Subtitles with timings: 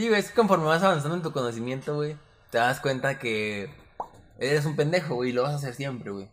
[0.00, 2.16] Sí, güey, es que conforme vas avanzando en tu conocimiento, güey,
[2.48, 3.68] te das cuenta que
[4.38, 6.26] eres un pendejo, güey, y lo vas a hacer siempre, güey.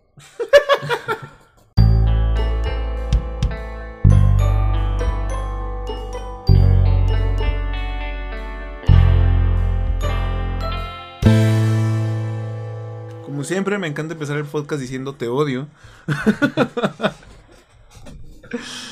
[13.25, 15.67] Como siempre, me encanta empezar el podcast diciendo te odio.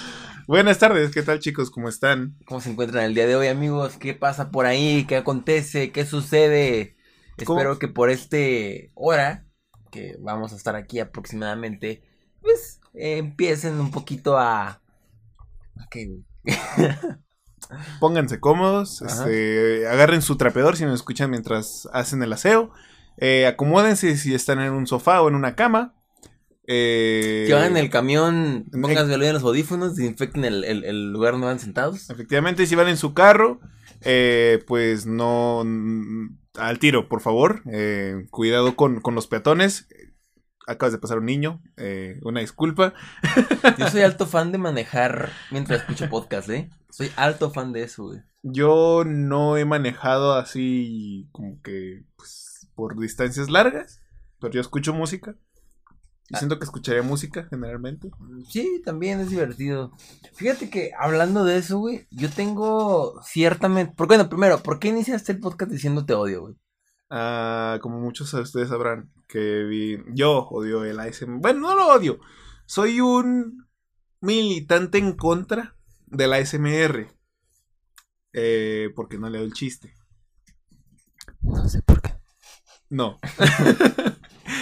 [0.47, 1.71] Buenas tardes, ¿qué tal chicos?
[1.71, 2.37] ¿Cómo están?
[2.45, 3.97] ¿Cómo se encuentran el día de hoy, amigos?
[3.97, 5.05] ¿Qué pasa por ahí?
[5.07, 5.91] ¿Qué acontece?
[5.91, 6.95] ¿Qué sucede?
[7.45, 7.59] ¿Cómo?
[7.59, 9.47] Espero que por este hora,
[9.91, 12.03] que vamos a estar aquí aproximadamente,
[12.41, 14.67] pues eh, empiecen un poquito a...
[14.67, 16.23] ¿A qué, güey?
[17.99, 22.71] Pónganse cómodos, este, agarren su trapeador si nos escuchan mientras hacen el aseo.
[23.17, 25.95] eh, acomódense si están en un sofá o en una cama.
[26.67, 31.11] Eh, Que van en el camión, en- pónganse en los audífonos, desinfecten el, el- el
[31.11, 32.09] lugar donde van sentados.
[32.09, 33.59] Efectivamente, si van en su carro,
[34.01, 37.61] eh, pues no mm, al tiro, por favor.
[37.71, 39.87] eh, cuidado con, con los peatones.
[40.67, 42.95] Acabas de pasar un niño, eh, una disculpa.
[43.77, 46.69] Yo soy alto fan de manejar mientras escucho podcast, ¿eh?
[46.89, 48.21] Soy alto fan de eso, güey.
[48.41, 54.01] Yo no he manejado así como que pues, por distancias largas,
[54.39, 55.35] pero yo escucho música.
[56.29, 58.09] Y siento que escucharía música generalmente.
[58.49, 59.91] Sí, también es divertido.
[60.33, 63.93] Fíjate que hablando de eso, güey, yo tengo ciertamente...
[63.95, 66.55] Porque, bueno, primero, ¿por qué iniciaste el podcast diciendo te odio, güey?
[67.11, 71.39] Ah, como muchos de ustedes sabrán, que vi- yo odio el ASMR.
[71.39, 72.19] Bueno, no lo odio.
[72.65, 73.67] Soy un
[74.19, 75.75] militante en contra
[76.07, 77.07] del ASMR.
[78.33, 79.93] Eh, porque no le doy el chiste.
[81.41, 82.15] No sé por qué.
[82.89, 83.19] No.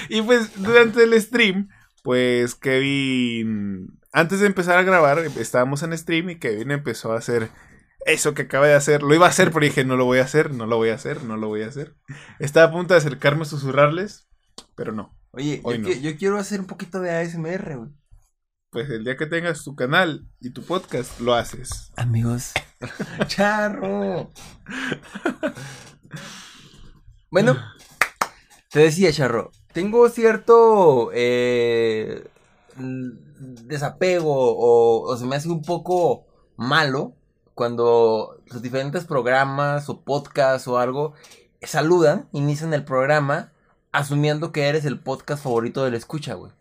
[0.10, 1.70] y pues durante el stream,
[2.04, 7.50] pues Kevin, antes de empezar a grabar, estábamos en stream y Kevin empezó a hacer
[8.06, 9.04] eso que acaba de hacer.
[9.04, 10.96] Lo iba a hacer, pero dije, no lo voy a hacer, no lo voy a
[10.96, 11.96] hacer, no lo voy a hacer.
[12.40, 14.28] Estaba a punto de acercarme a susurrarles,
[14.76, 15.18] pero no.
[15.32, 15.90] Oye, Hoy yo, no.
[15.90, 17.90] yo quiero hacer un poquito de ASMR, güey.
[18.70, 21.92] Pues el día que tengas tu canal y tu podcast, lo haces.
[21.96, 22.54] Amigos.
[23.28, 24.32] Charro.
[27.30, 27.56] bueno,
[28.70, 29.52] te decía, Charro.
[29.74, 32.28] Tengo cierto eh,
[32.78, 36.26] desapego o, o se me hace un poco
[36.56, 37.14] malo
[37.54, 41.14] cuando los diferentes programas o podcasts o algo
[41.62, 43.52] saludan, inician el programa
[43.92, 46.52] asumiendo que eres el podcast favorito del escucha, güey.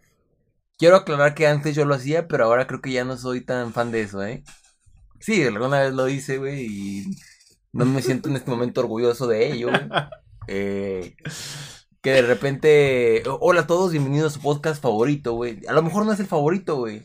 [0.79, 3.73] Quiero aclarar que antes yo lo hacía, pero ahora creo que ya no soy tan
[3.73, 4.43] fan de eso, ¿eh?
[5.21, 7.05] Sí, alguna vez lo hice, güey, y
[7.73, 9.81] no me siento en este momento orgulloso de ello, güey.
[10.49, 11.15] Eh,
[12.03, 15.61] que de repente, hola a todos, bienvenidos a su podcast favorito, güey.
[15.69, 17.05] A lo mejor no es el favorito, güey.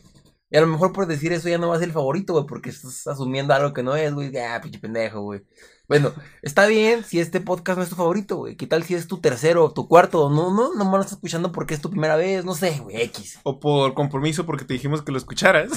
[0.50, 2.46] Y a lo mejor por decir eso ya no va a ser el favorito, güey,
[2.46, 4.36] porque estás asumiendo algo que no es, güey.
[4.36, 5.42] Ah, pinche pendejo, güey.
[5.86, 8.56] Bueno, está bien si este podcast no es tu favorito, güey.
[8.56, 10.30] ¿Qué tal si es tu tercero tu cuarto?
[10.30, 13.00] No, no, no me lo estás escuchando porque es tu primera vez, no sé, güey,
[13.02, 13.38] X.
[13.44, 15.70] O por compromiso porque te dijimos que lo escucharas.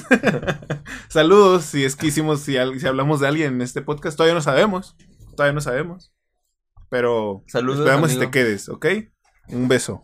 [1.10, 4.42] Saludos, si es que hicimos, si, si hablamos de alguien en este podcast, todavía no
[4.42, 4.96] sabemos.
[5.36, 6.12] Todavía no sabemos.
[6.92, 8.30] Pero Saludos, esperamos si amigo.
[8.32, 8.86] te quedes, ¿ok?
[9.48, 10.02] Un beso.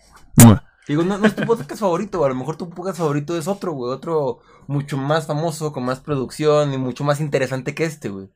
[0.88, 2.24] Digo, no, no es tu podcast favorito.
[2.24, 3.92] A lo mejor tu podcast favorito es otro, güey.
[3.92, 8.30] Otro mucho más famoso, con más producción y mucho más interesante que este, güey.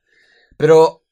[0.57, 1.05] Pero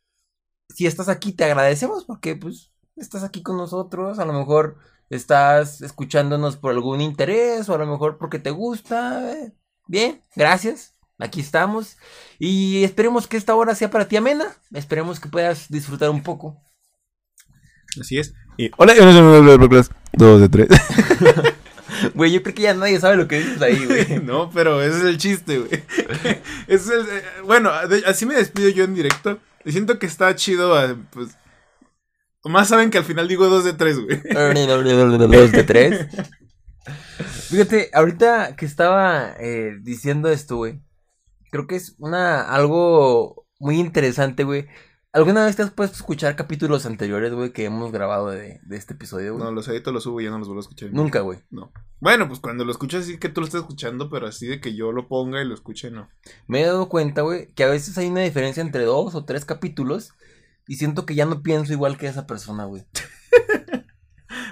[0.68, 4.20] si estás aquí, te agradecemos porque, pues, estás aquí con nosotros.
[4.20, 4.76] A lo mejor
[5.10, 9.32] estás escuchándonos por algún interés o a lo mejor porque te gusta.
[9.32, 9.54] eh.
[9.88, 10.94] Bien, gracias.
[11.18, 11.96] Aquí estamos.
[12.38, 14.58] Y esperemos que esta hora sea para ti amena.
[14.74, 16.62] Esperemos que puedas disfrutar un poco.
[18.00, 18.34] Así es.
[18.58, 19.84] Y hola, yo no soy
[20.14, 20.68] dos de tres.
[22.14, 24.20] Güey, yo creo que ya nadie sabe lo que dices ahí, güey.
[24.24, 25.84] no, pero ese es el chiste, güey.
[26.68, 29.40] Es el- eh, bueno, de- así me despido yo en directo.
[29.66, 31.30] Y siento que está chido, eh, pues.
[32.46, 34.22] Más saben que al final digo dos de tres, güey.
[35.28, 36.08] Dos de tres.
[37.50, 40.80] Fíjate, ahorita que estaba eh, diciendo esto, güey.
[41.52, 44.68] Creo que es una algo muy interesante, güey.
[45.12, 48.78] ¿Alguna vez te has puesto a escuchar capítulos anteriores, güey, que hemos grabado de, de
[48.78, 49.44] este episodio, güey?
[49.44, 50.92] No, los edito, los subo y ya no los vuelvo a escuchar.
[50.92, 51.40] Nunca, güey.
[51.50, 51.72] No.
[52.00, 54.76] Bueno, pues cuando lo escuchas así que tú lo estás escuchando, pero así de que
[54.76, 56.10] yo lo ponga y lo escuche, no.
[56.46, 59.46] Me he dado cuenta, güey, que a veces hay una diferencia entre dos o tres
[59.46, 60.14] capítulos
[60.68, 62.86] y siento que ya no pienso igual que esa persona, güey.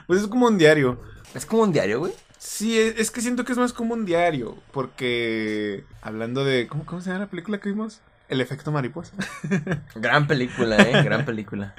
[0.07, 1.01] Pues es como un diario.
[1.35, 2.13] Es como un diario, güey.
[2.37, 4.55] Sí, es, es que siento que es más como un diario.
[4.71, 6.65] Porque hablando de.
[6.67, 7.99] ¿Cómo, cómo se llama la película que vimos?
[8.29, 9.15] El efecto mariposa.
[9.95, 11.75] Gran película, eh, gran película.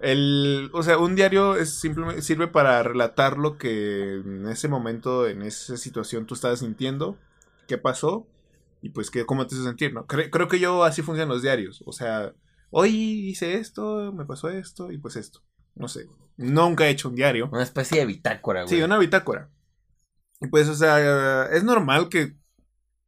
[0.00, 5.28] El, o sea, un diario es simplemente sirve para relatar lo que en ese momento,
[5.28, 7.18] en esa situación tú estabas sintiendo,
[7.68, 8.26] qué pasó
[8.80, 10.06] y pues que, cómo te hizo sentir, ¿no?
[10.08, 11.84] Cre- creo que yo así funcionan los diarios.
[11.86, 12.32] O sea,
[12.70, 15.40] hoy hice esto, me pasó esto y pues esto.
[15.76, 16.08] No sé.
[16.36, 17.48] Nunca he hecho un diario.
[17.52, 18.74] Una especie de bitácora, güey.
[18.74, 19.50] Sí, una bitácora.
[20.40, 22.34] Y pues, o sea, es normal que.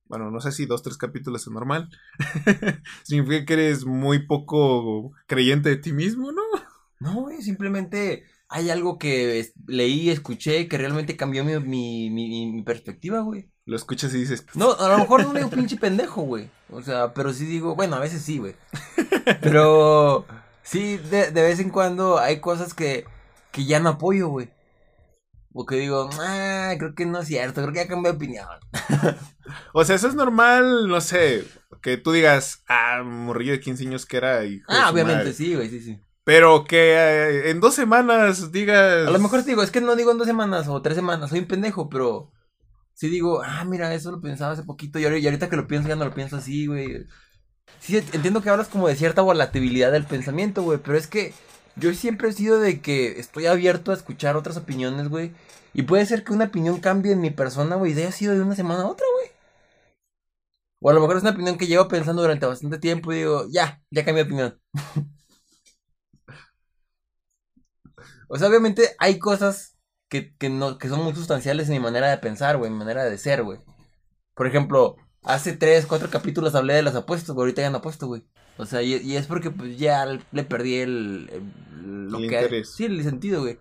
[0.07, 1.89] Bueno, no sé si dos, tres capítulos es normal.
[3.05, 6.43] Significa que eres muy poco creyente de ti mismo, ¿no?
[7.01, 12.63] No, güey, simplemente hay algo que leí, escuché, que realmente cambió mi, mi, mi, mi
[12.63, 13.51] perspectiva, güey.
[13.67, 16.51] Lo escuchas y dices, No, a lo mejor no digo pinche pendejo, güey.
[16.71, 18.55] O sea, pero sí digo, bueno, a veces sí, güey.
[19.41, 20.27] Pero
[20.63, 23.07] sí, de, de vez en cuando hay cosas que,
[23.53, 24.51] que ya no apoyo, güey.
[25.57, 28.47] O que digo, ah, creo que no es cierto, creo que ya cambié de opinión.
[29.73, 31.45] O sea, eso es normal, no sé,
[31.83, 34.43] que tú digas, ah, morrillo de 15 años que era.
[34.45, 35.33] hijo Ah, obviamente madre".
[35.35, 36.01] sí, güey, sí, sí.
[36.25, 39.07] Pero que eh, en dos semanas digas.
[39.07, 41.29] A lo mejor te digo, es que no digo en dos semanas o tres semanas,
[41.29, 42.33] soy un pendejo, pero
[42.95, 45.97] sí digo, ah, mira, eso lo pensaba hace poquito y ahorita que lo pienso ya
[45.97, 47.05] no lo pienso así, güey.
[47.81, 51.35] Sí, entiendo que hablas como de cierta volatilidad del pensamiento, güey, pero es que
[51.77, 55.33] yo siempre he sido de que estoy abierto a escuchar otras opiniones, güey.
[55.75, 58.43] Y puede ser que una opinión cambie en mi persona, güey, y haya sido de
[58.43, 59.31] una semana a otra, güey.
[60.81, 63.47] O a lo mejor es una opinión que llevo pensando durante bastante tiempo y digo,
[63.51, 64.61] ya, ya cambié de opinión.
[68.29, 69.77] O sea, obviamente hay cosas
[70.09, 72.79] que, que, no, que son muy sustanciales en mi manera de pensar, güey, en mi
[72.81, 73.61] manera de ser, güey.
[74.35, 78.07] Por ejemplo, hace tres, cuatro capítulos hablé de las apuestas, güey, ahorita ya no apuesto,
[78.09, 78.27] güey.
[78.57, 82.37] O sea, y, y es porque pues ya le perdí el, el- lo El que
[82.37, 82.75] interés.
[82.75, 83.59] sí, el sentido, güey.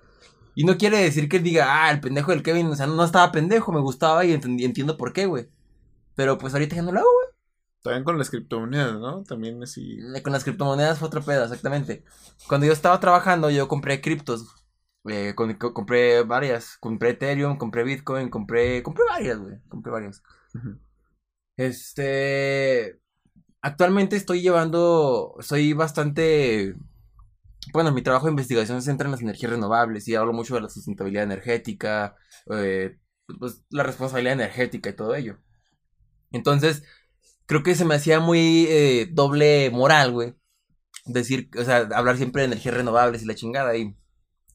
[0.56, 3.04] Y no quiere decir que él diga, ah, el pendejo del Kevin, o sea, no,
[3.04, 5.50] estaba pendejo, me gustaba y entiendo por qué, güey.
[6.16, 7.34] Pero pues ahorita ya no lo hago, güey.
[7.82, 9.24] También con las criptomonedas, ¿no?
[9.24, 9.98] También así.
[10.24, 12.04] Con las criptomonedas fue otro pedo, exactamente.
[12.48, 14.46] Cuando yo estaba trabajando, yo compré criptos.
[15.06, 16.78] Eh, con- co- compré varias.
[16.80, 18.82] Compré Ethereum, compré Bitcoin, compré.
[18.84, 19.58] Compré varias, güey.
[19.68, 20.22] Compré varias.
[21.58, 23.00] Este.
[23.64, 25.36] Actualmente estoy llevando.
[25.40, 26.76] Soy bastante.
[27.72, 30.62] Bueno, mi trabajo de investigación se centra en las energías renovables y hablo mucho de
[30.62, 32.18] la sustentabilidad energética,
[32.52, 32.98] eh,
[33.40, 35.38] pues la responsabilidad energética y todo ello.
[36.34, 36.84] Entonces,
[37.46, 40.36] creo que se me hacía muy eh, doble moral, güey.
[41.06, 43.96] Decir, o sea, hablar siempre de energías renovables y la chingada y,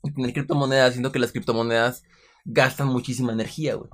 [0.02, 2.02] y tener criptomonedas, siendo que las criptomonedas
[2.44, 3.88] gastan muchísima energía, güey.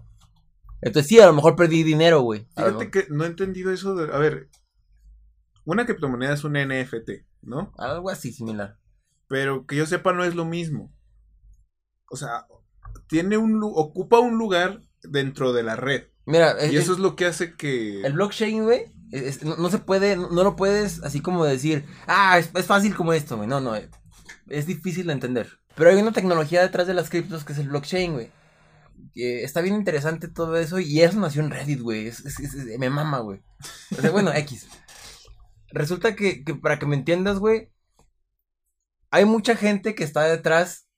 [0.82, 2.48] Entonces sí, a lo mejor perdí dinero, güey.
[2.56, 4.12] Fíjate que no he entendido eso de.
[4.12, 4.48] A ver.
[5.64, 7.72] Una criptomoneda es un NFT, ¿no?
[7.78, 8.78] Algo así similar.
[9.28, 10.92] Pero que yo sepa, no es lo mismo.
[12.10, 12.46] O sea,
[13.08, 16.04] tiene un ocupa un lugar dentro de la red.
[16.26, 18.02] Mira, Y es- eso es lo que hace que.
[18.02, 18.84] El blockchain, güey,
[19.42, 22.94] no, no se puede, no, no lo puedes así como decir, ah, es, es fácil
[22.94, 23.48] como esto, güey.
[23.48, 23.90] No, no, eh,
[24.48, 25.48] es difícil de entender.
[25.76, 28.30] Pero hay una tecnología detrás de las criptos que es el blockchain, güey.
[29.16, 32.06] Está bien interesante todo eso y eso nació en Reddit, güey.
[32.08, 33.42] Es, es- es- me mama, güey.
[33.96, 34.68] O sea, bueno, X.
[35.74, 37.72] Resulta que, que para que me entiendas, güey,
[39.10, 40.88] hay mucha gente que está detrás.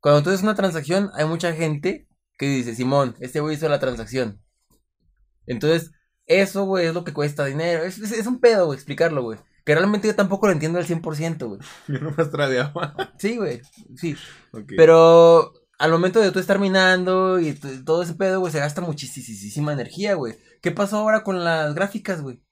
[0.00, 2.08] Cuando tú haces una transacción, hay mucha gente
[2.38, 4.42] que dice, Simón, este güey hizo la transacción.
[5.46, 5.92] Entonces,
[6.26, 7.84] eso, güey, es lo que cuesta dinero.
[7.84, 9.38] Es, es, es un pedo, güey, explicarlo, güey.
[9.66, 11.60] Que realmente yo tampoco lo entiendo al 100%, güey.
[11.88, 13.12] Yo nomás tradeaba.
[13.18, 13.60] Sí, güey,
[13.96, 14.16] sí.
[14.76, 17.52] Pero al momento de tú estar minando y
[17.84, 20.38] todo ese pedo, güey, se gasta muchísima energía, güey.
[20.62, 22.42] ¿Qué pasó ahora con las gráficas, güey?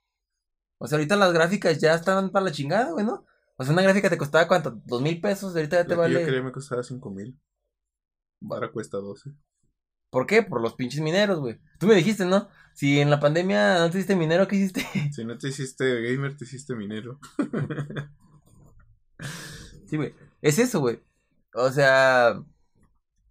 [0.79, 3.27] O sea, ahorita las gráficas ya están para la chingada, güey, ¿no?
[3.57, 6.11] O sea, una gráfica te costaba cuánto, dos mil pesos, ahorita ya te La que
[6.13, 6.25] yo vale.
[6.25, 7.39] quería me costaba 5 mil.
[8.49, 9.33] Ahora cuesta 12.
[10.11, 10.43] ¿Por qué?
[10.43, 11.61] Por los pinches mineros, güey.
[11.79, 12.49] Tú me dijiste, ¿no?
[12.75, 14.87] Si en la pandemia no te hiciste minero, ¿qué hiciste?
[15.13, 17.19] Si no te hiciste gamer, te hiciste minero.
[19.87, 20.15] Sí, güey.
[20.43, 21.01] Es eso, güey.
[21.55, 22.41] O sea,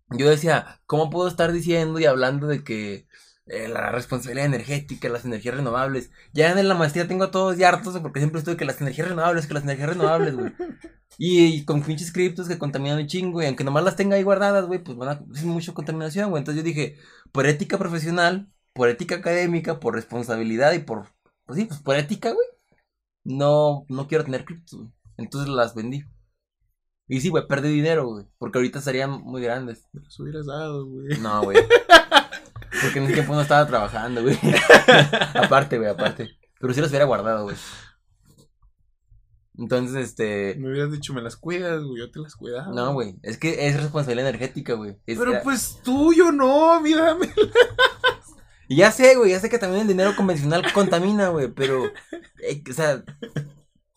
[0.09, 3.07] yo decía, ¿cómo puedo estar diciendo y hablando de que
[3.49, 6.11] eh, la responsabilidad energética, las energías renovables?
[6.33, 9.09] Ya en la maestría tengo a todos ya hartos porque siempre estoy que las energías
[9.09, 10.53] renovables, que las energías renovables, güey.
[11.19, 14.23] Y, y con pinches criptos que contaminan un chingo, y aunque nomás las tenga ahí
[14.23, 16.41] guardadas, güey, pues van a es mucha contaminación, güey.
[16.41, 16.97] Entonces yo dije,
[17.31, 21.07] por ética profesional, por ética académica, por responsabilidad y por,
[21.45, 22.45] pues sí, pues por ética, güey.
[23.23, 24.91] No, no quiero tener criptos, güey.
[25.17, 26.05] Entonces las vendí.
[27.07, 28.25] Y sí, güey, perdí dinero, güey.
[28.37, 29.87] Porque ahorita estarían muy grandes.
[29.93, 31.19] Me los hubieras dado, güey.
[31.19, 31.57] No, güey.
[32.81, 34.37] Porque en ese tiempo no estaba trabajando, güey.
[35.35, 36.29] aparte, güey, aparte.
[36.59, 37.55] Pero sí los hubiera guardado, güey.
[39.57, 40.55] Entonces, este.
[40.59, 41.99] Me hubieras dicho, me las cuidas, güey.
[41.99, 42.71] Yo te las cuidaba.
[42.73, 43.15] No, güey.
[43.23, 44.97] Es que es responsabilidad energética, güey.
[45.05, 47.29] Es- Pero pues tuyo no, mírame.
[48.67, 49.31] Y ya sé, güey.
[49.31, 51.47] Ya sé que también el dinero convencional contamina, güey.
[51.47, 51.85] Pero.
[52.43, 53.03] eh, o sea.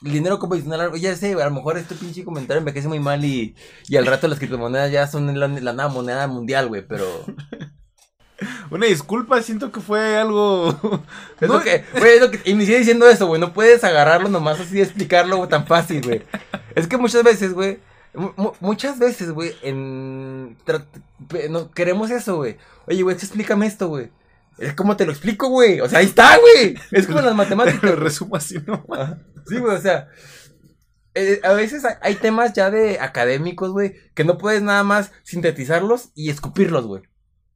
[0.03, 3.23] El dinero convencional, ya sé, güey, a lo mejor este pinche comentario envejece muy mal
[3.23, 3.55] y,
[3.87, 7.05] y al rato las criptomonedas ya son la, la nueva moneda mundial, güey, pero...
[8.71, 10.79] Una disculpa, siento que fue algo.
[11.41, 13.41] Es No, lo que, güey, es lo que inicié diciendo eso, güey.
[13.41, 16.23] No puedes agarrarlo nomás así y explicarlo tan fácil, güey.
[16.75, 17.81] Es que muchas veces, güey.
[18.15, 20.57] mu- mu- muchas veces, güey, en.
[21.51, 22.57] no, queremos eso, güey.
[22.87, 24.11] Oye, güey, explícame esto, güey.
[24.59, 25.81] Es como te lo explico, güey.
[25.81, 26.77] O sea, ahí está, güey.
[26.93, 27.83] Es como en las matemáticas.
[27.83, 28.85] Lo resumo así, ¿no?
[28.93, 29.19] Ajá.
[29.49, 30.09] Sí, güey, o sea.
[31.15, 35.13] eh, a veces hay, hay temas ya de académicos, güey, que no puedes nada más
[35.25, 37.03] sintetizarlos y escupirlos, güey.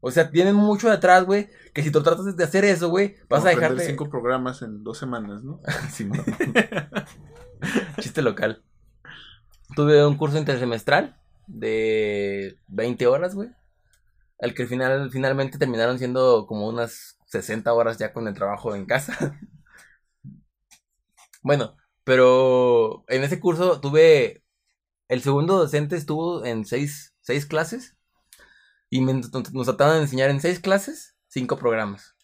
[0.07, 3.41] O sea, tienen mucho detrás, güey, que si tú tratas de hacer eso, güey, vas
[3.41, 3.87] Como a dejarte...
[3.87, 5.63] cinco programas en dos semanas, ¿no?
[5.91, 6.23] Sí, no.
[8.01, 8.63] Chiste local.
[9.75, 13.49] Tuve un curso intersemestral de 20 horas, güey.
[14.43, 18.75] Al que al final, finalmente terminaron siendo como unas 60 horas ya con el trabajo
[18.75, 19.41] en casa.
[21.43, 24.45] bueno, pero en ese curso tuve.
[25.09, 27.97] El segundo docente estuvo en seis, seis clases.
[28.95, 29.29] Y nos
[29.67, 32.15] trataban de enseñar en seis clases, cinco programas.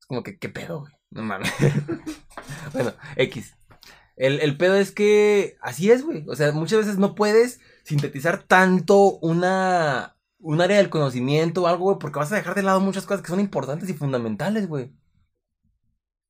[0.00, 0.92] Es como que, ¿qué pedo, güey?
[1.10, 1.52] No mames.
[2.72, 3.54] bueno, X.
[4.16, 6.24] El, el pedo es que así es, güey.
[6.28, 11.84] O sea, muchas veces no puedes sintetizar tanto una, un área del conocimiento o algo,
[11.84, 14.90] güey, porque vas a dejar de lado muchas cosas que son importantes y fundamentales, güey.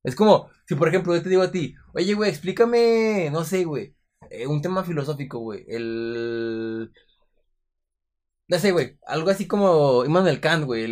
[0.03, 3.63] Es como, si por ejemplo yo te digo a ti, oye, güey, explícame, no sé,
[3.65, 3.95] güey,
[4.29, 6.91] eh, un tema filosófico, güey, el...
[8.47, 10.87] No sé, güey, algo así como Immanuel Kant, güey,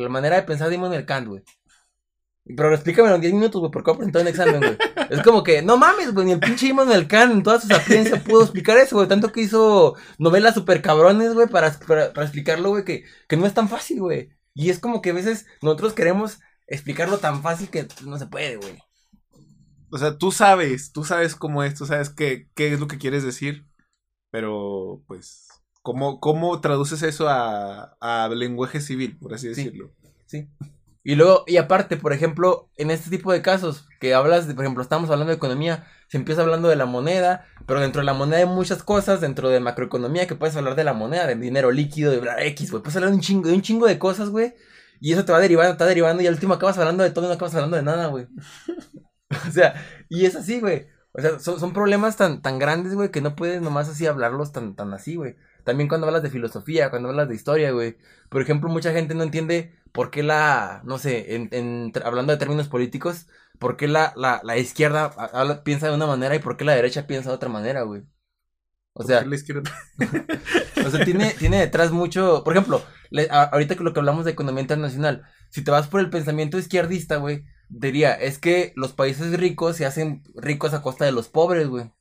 [0.00, 1.42] la manera de pensar de Immanuel Kant, güey.
[2.44, 4.78] Pero explícamelo en 10 minutos, güey, porque voy a presentar un examen, güey.
[5.10, 8.22] Es como que, no mames, güey, ni el pinche Immanuel Kant en toda su sapiencia
[8.22, 9.08] pudo explicar eso, güey.
[9.08, 13.46] Tanto que hizo novelas super cabrones, güey, para, para, para explicarlo, güey, que, que no
[13.46, 14.30] es tan fácil, güey.
[14.54, 16.38] Y es como que a veces nosotros queremos
[16.68, 18.78] explicarlo tan fácil que no se puede, güey.
[19.90, 22.98] O sea, tú sabes, tú sabes cómo es, tú sabes qué, qué es lo que
[22.98, 23.66] quieres decir,
[24.30, 25.48] pero pues,
[25.82, 29.64] ¿cómo, cómo traduces eso a, a lenguaje civil, por así Sí.
[29.64, 29.92] decirlo?
[30.26, 30.48] Sí.
[31.02, 34.64] Y luego, y aparte, por ejemplo, en este tipo de casos que hablas, de, por
[34.64, 38.12] ejemplo, estamos hablando de economía, se empieza hablando de la moneda, pero dentro de la
[38.12, 41.70] moneda hay muchas cosas, dentro de macroeconomía, que puedes hablar de la moneda, de dinero
[41.70, 44.28] líquido, de bla, X, güey, puedes hablar de un chingo, de un chingo de cosas,
[44.28, 44.54] güey,
[45.00, 47.24] y eso te va derivando, te va derivando, y al último acabas hablando de todo
[47.24, 48.26] y no acabas hablando de nada, güey.
[49.48, 49.74] o sea,
[50.08, 50.86] y es así, güey.
[51.12, 54.52] O sea, son, son problemas tan, tan grandes, güey, que no puedes nomás así hablarlos
[54.52, 55.36] tan, tan así, güey.
[55.64, 57.96] También cuando hablas de filosofía, cuando hablas de historia, güey.
[58.28, 62.38] Por ejemplo, mucha gente no entiende por qué la, no sé, en, en- hablando de
[62.38, 63.26] términos políticos,
[63.58, 66.74] por qué la, la, la izquierda habla- piensa de una manera y por qué la
[66.74, 68.02] derecha piensa de otra manera, güey.
[68.94, 69.28] O sea,
[70.86, 72.42] o sea, tiene, tiene detrás mucho.
[72.44, 75.88] Por ejemplo, le- a- ahorita que lo que hablamos de economía internacional, si te vas
[75.88, 80.82] por el pensamiento izquierdista, güey, diría, es que los países ricos se hacen ricos a
[80.82, 81.92] costa de los pobres, güey.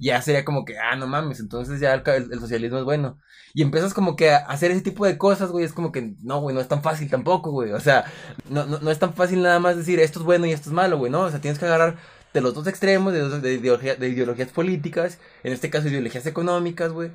[0.00, 3.18] Ya sería como que, ah, no mames, entonces ya el, socialismo es bueno.
[3.54, 6.40] Y empiezas como que a hacer ese tipo de cosas, güey, es como que, no,
[6.40, 7.72] güey, no es tan fácil tampoco, güey.
[7.72, 8.04] O sea,
[8.50, 10.74] no, no, no es tan fácil nada más decir esto es bueno y esto es
[10.74, 11.22] malo, güey, ¿no?
[11.22, 11.96] O sea, tienes que agarrar
[12.34, 17.10] de los dos extremos, de, de ideologías políticas, en este caso ideologías económicas, güey.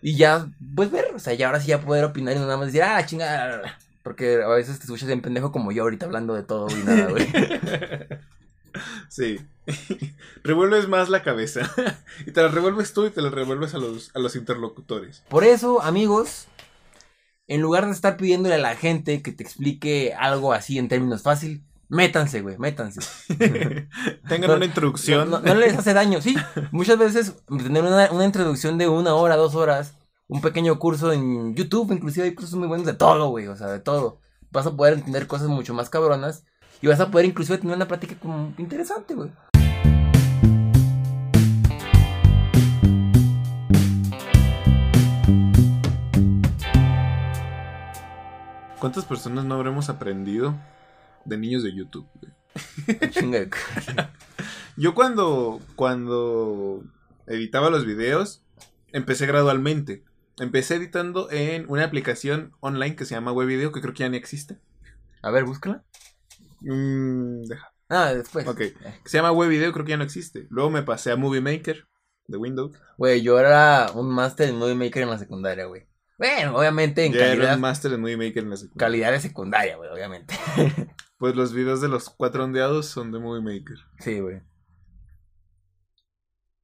[0.00, 2.58] Y ya, pues ver, o sea, ya ahora sí ya poder opinar y no nada
[2.58, 3.78] más decir, ah, chingada.
[4.02, 7.08] Porque a veces te escuchas bien pendejo como yo ahorita hablando de todo y nada,
[7.08, 7.26] güey.
[9.08, 9.38] Sí.
[10.42, 11.60] revuelves más la cabeza.
[12.26, 15.22] y te la revuelves tú y te la revuelves a los, a los interlocutores.
[15.28, 16.46] Por eso, amigos,
[17.46, 21.22] en lugar de estar pidiéndole a la gente que te explique algo así en términos
[21.22, 23.00] fácil, métanse, güey, métanse.
[24.28, 25.30] Tengan No, una introducción.
[25.30, 26.36] No, no- no les hace daño, sí.
[26.72, 29.94] Muchas veces tener una, una introducción de una hora, dos horas,
[30.26, 33.68] un pequeño curso en YouTube, inclusive hay cursos muy buenos de todo, güey, o sea,
[33.68, 34.20] de todo.
[34.50, 36.44] Vas a poder entender cosas mucho más cabronas
[36.84, 39.30] y vas a poder inclusive tener una plática como interesante, güey.
[48.78, 50.54] ¿Cuántas personas no habremos aprendido
[51.24, 52.06] de niños de YouTube?
[52.20, 53.48] güey?
[54.76, 56.84] Yo cuando, cuando
[57.26, 58.44] editaba los videos,
[58.92, 60.04] empecé gradualmente.
[60.38, 64.18] Empecé editando en una aplicación online que se llama Webvideo, que creo que ya ni
[64.18, 64.58] existe.
[65.22, 65.82] A ver, búscala.
[66.64, 67.72] Mm, deja.
[67.88, 68.46] Ah, después.
[68.46, 68.58] Ok.
[68.58, 70.46] Que se llama Webvideo, creo que ya no existe.
[70.50, 71.86] Luego me pasé a Movie Maker
[72.26, 72.76] de Windows.
[72.96, 75.86] Güey, yo era un máster en Movie Maker en la secundaria, güey.
[76.18, 78.86] Bueno, obviamente en Ya era calidad, un máster en Movie Maker en la secundaria.
[78.86, 80.34] calidad de secundaria, güey, obviamente.
[81.16, 83.76] Pues los videos de los cuatro ondeados son de Movie Maker.
[84.00, 84.42] Sí, güey.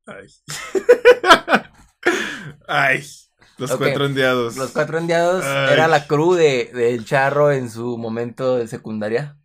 [0.06, 0.26] Ay.
[2.68, 3.02] Ay.
[3.58, 4.56] Los cuatro ondeados.
[4.56, 5.72] Los cuatro enviados Ay.
[5.74, 9.38] era la crew de, del charro en su momento de secundaria.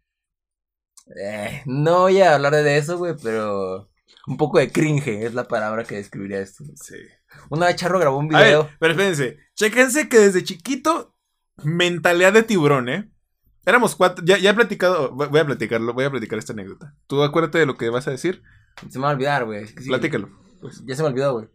[1.21, 3.89] Eh, no voy a hablar de eso, güey, pero
[4.27, 6.63] un poco de cringe es la palabra que describiría esto.
[6.75, 6.95] Sí.
[7.49, 8.69] Una vez Charro grabó un A ver, video.
[8.79, 9.37] pero espérense.
[9.55, 11.15] Chéquense que desde chiquito,
[11.63, 13.09] mentalidad de tiburón, ¿eh?
[13.65, 14.23] Éramos cuatro.
[14.25, 15.11] Ya, ya he platicado.
[15.11, 15.93] Voy a platicarlo.
[15.93, 16.95] Voy a platicar esta anécdota.
[17.07, 18.43] Tú acuérdate de lo que vas a decir.
[18.89, 19.67] Se me va a olvidar, güey.
[19.67, 20.29] Sí, Platícalo.
[20.61, 20.83] Pues.
[20.85, 21.47] Ya se me olvidó, güey.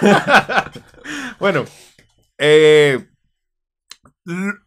[1.38, 1.64] bueno.
[2.38, 3.06] Eh,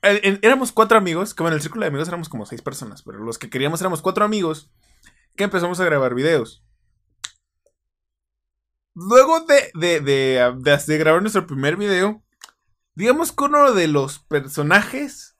[0.01, 1.33] éramos cuatro amigos.
[1.33, 3.03] Como en el círculo de amigos éramos como seis personas.
[3.03, 4.71] Pero los que queríamos éramos cuatro amigos.
[5.35, 6.63] Que empezamos a grabar videos.
[8.95, 12.23] Luego de, de, de, de grabar nuestro primer video.
[12.95, 15.37] Digamos que uno de los personajes.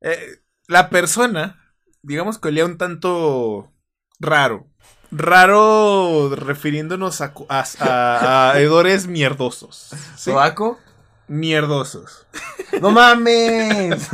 [0.00, 3.72] Eh, la persona, digamos que olía un tanto
[4.20, 4.68] raro.
[5.10, 9.90] Raro refiriéndonos a, a, hedores mierdosos.
[10.16, 10.30] ¿Sí?
[10.30, 10.78] ¿Sobaco?
[11.28, 12.26] Mierdosos.
[12.80, 14.08] ¡No mames!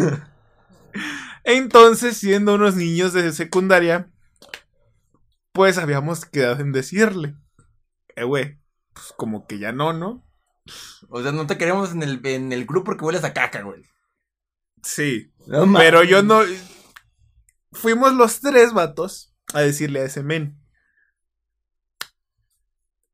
[1.45, 4.11] Entonces, siendo unos niños de secundaria,
[5.53, 7.35] pues habíamos quedado en decirle.
[8.17, 8.61] Eh, güey,
[8.93, 10.27] pues como que ya no, ¿no?
[11.09, 13.83] O sea, no te queremos en el, en el grupo porque hueles a caca, güey.
[14.83, 15.33] Sí.
[15.77, 16.43] pero yo no.
[17.73, 20.60] Fuimos los tres vatos a decirle a ese men.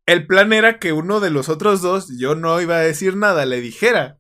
[0.06, 3.44] El plan era que uno de los otros dos, yo no iba a decir nada,
[3.44, 4.18] le dijera.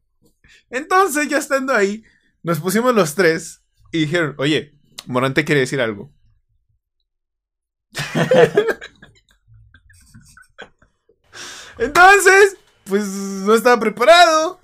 [0.68, 2.02] Entonces, ya estando ahí,
[2.42, 3.62] nos pusimos los tres
[3.92, 4.74] y dijeron, oye,
[5.06, 6.12] Morante quiere decir algo.
[11.78, 14.58] Entonces, pues no estaba preparado.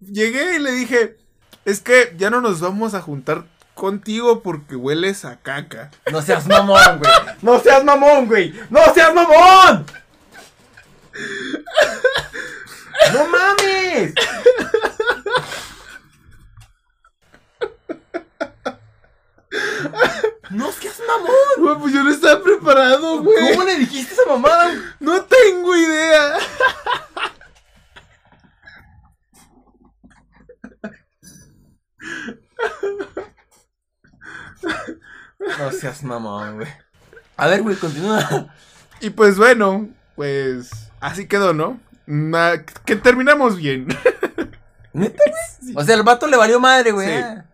[0.00, 1.18] Llegué y le dije,
[1.64, 5.90] es que ya no nos vamos a juntar contigo porque hueles a caca.
[6.10, 7.12] No seas mamón, güey.
[7.42, 8.54] No seas mamón, güey.
[8.70, 9.84] No seas mamón.
[13.12, 14.14] No mames.
[20.50, 21.30] No seas mamón.
[21.58, 23.52] Güey, pues yo no estaba preparado, güey.
[23.52, 24.74] ¿Cómo le dijiste esa mamada?
[25.00, 26.38] No tengo idea.
[35.58, 36.68] No seas mamón, güey.
[37.36, 38.52] A ver, güey, continúa.
[39.00, 41.80] Y pues bueno, pues así quedó, ¿no?
[42.86, 43.88] que terminamos bien.
[44.92, 45.74] ¿Neta, güey?
[45.76, 47.12] O sea, el vato le valió madre, güey.
[47.12, 47.44] Ah,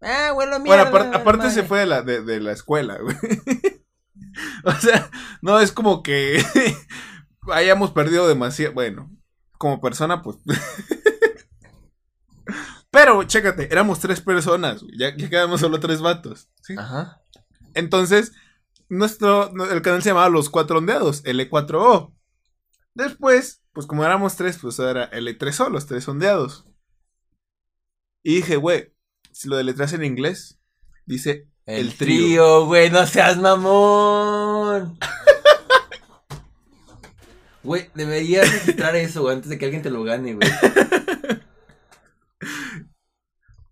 [0.00, 3.16] ah güey, lo Bueno, aparte se fue de la, de la escuela, güey.
[4.64, 5.10] o sea,
[5.42, 6.42] no es como que
[7.52, 8.72] hayamos perdido demasiado.
[8.72, 9.10] Bueno,
[9.58, 10.38] como persona, pues.
[12.90, 16.50] Pero, chécate, éramos tres personas, ya, ya quedamos solo tres vatos.
[16.62, 16.74] ¿sí?
[16.78, 17.22] Ajá.
[17.74, 18.32] Entonces,
[18.92, 22.12] nuestro, el canal se llamaba Los Cuatro Ondeados, L4O.
[22.94, 26.66] Después, pues como éramos tres, pues era L3O, los tres ondeados.
[28.22, 28.92] Y dije, güey,
[29.32, 30.60] si lo deletras en inglés,
[31.06, 34.98] dice el, trío, güey, no seas mamón.
[37.64, 40.48] Güey, deberías registrar eso, güey, antes de que alguien te lo gane, güey.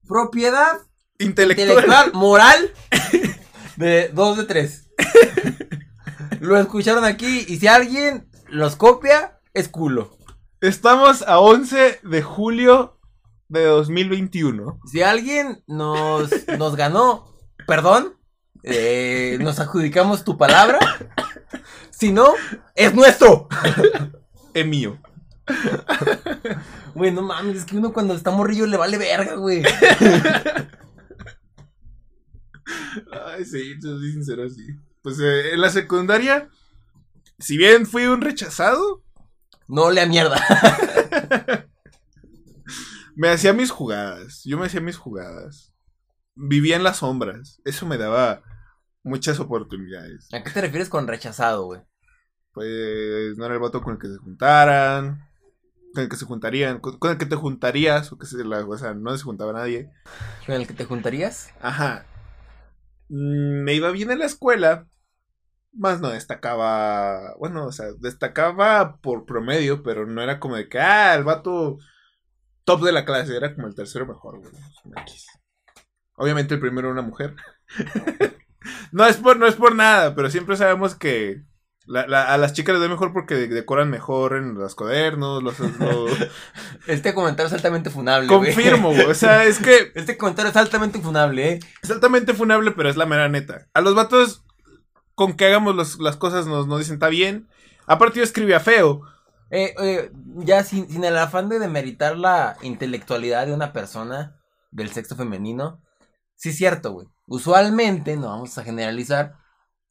[0.06, 0.78] propiedad
[1.18, 2.72] intelectual, moral
[3.80, 4.88] de 2 de 3.
[6.40, 10.16] Lo escucharon aquí y si alguien los copia, es culo.
[10.60, 12.98] Estamos a 11 de julio
[13.48, 14.80] de 2021.
[14.90, 17.34] Si alguien nos, nos ganó,
[17.66, 18.16] perdón,
[18.62, 20.78] eh, nos adjudicamos tu palabra.
[21.90, 22.34] Si no,
[22.74, 23.48] es nuestro.
[24.52, 24.98] Es mío.
[26.94, 29.62] Güey, no mames, es que uno cuando está morrillo le vale verga, güey.
[33.26, 34.66] Ay, sí, te soy sincero, sí.
[35.02, 36.48] Pues eh, en la secundaria,
[37.38, 39.02] si bien fui un rechazado,
[39.68, 40.40] no le a mierda.
[43.16, 44.42] me hacía mis jugadas.
[44.44, 45.72] Yo me hacía mis jugadas.
[46.34, 47.60] Vivía en las sombras.
[47.64, 48.42] Eso me daba
[49.02, 50.28] muchas oportunidades.
[50.32, 51.80] ¿A qué te refieres con rechazado, güey?
[52.52, 55.30] Pues no era el voto con el que se juntaran
[55.92, 58.78] con el que se juntarían, con, el que te juntarías, o, que se, la, o
[58.78, 59.90] sea, no se juntaba nadie.
[60.46, 61.50] ¿Con el que te juntarías?
[61.60, 62.06] Ajá.
[63.10, 64.86] Mm, me iba bien en la escuela,
[65.72, 70.78] más no destacaba, bueno, o sea, destacaba por promedio, pero no era como de que,
[70.78, 71.78] ah, el vato
[72.64, 74.52] top de la clase, era como el tercero mejor, güey.
[76.14, 77.34] Obviamente el primero una mujer.
[78.92, 81.42] no es por, no es por nada, pero siempre sabemos que
[81.96, 85.42] a las chicas les doy mejor porque decoran mejor en los cuadernos.
[85.42, 85.56] Los,
[86.86, 88.28] Este comentario es altamente funable.
[88.28, 89.06] Confirmo, güey.
[89.06, 89.92] O sea, es que.
[89.94, 91.60] Este comentario es altamente funable, ¿eh?
[91.82, 93.68] Es altamente funable, pero es la mera neta.
[93.74, 94.44] A los vatos,
[95.14, 97.48] con que hagamos las cosas, nos, nos dicen, está bien.
[97.86, 99.02] Aparte, yo escribía feo.
[99.50, 104.36] Eh, eh, ya sin, sin el afán de demeritar la intelectualidad de una persona
[104.70, 105.82] del sexo femenino.
[106.36, 107.08] Sí, es cierto, güey.
[107.26, 109.39] Usualmente, no vamos a generalizar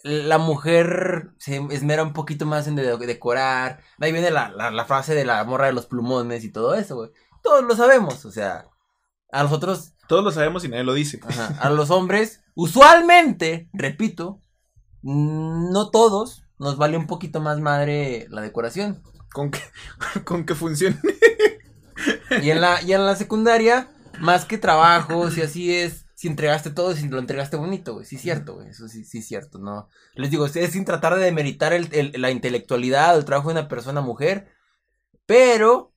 [0.04, 3.82] la mujer se esmera un poquito más en decorar.
[4.00, 7.12] Ahí viene la, frase de la morra de los plumones y todo eso, güey.
[7.44, 8.68] Todos lo sabemos, o sea.
[9.32, 11.20] A los otros, Todos lo sabemos y nadie lo dice.
[11.28, 14.42] ajá, a los hombres, usualmente, repito,
[15.04, 19.04] no todos, nos vale un poquito más madre la decoración.
[19.32, 19.60] Con que,
[20.24, 21.00] con que funcione.
[22.42, 26.70] Y en la, y en la secundaria, más que trabajos y así es, si entregaste
[26.72, 28.06] todo, si lo entregaste bonito, güey.
[28.06, 28.68] Sí, es cierto, güey.
[28.68, 29.88] Eso sí, sí es cierto, ¿no?
[30.16, 33.54] Les digo, es sin tratar de demeritar el, el- la intelectualidad o el trabajo de
[33.60, 34.50] una persona mujer,
[35.26, 35.94] pero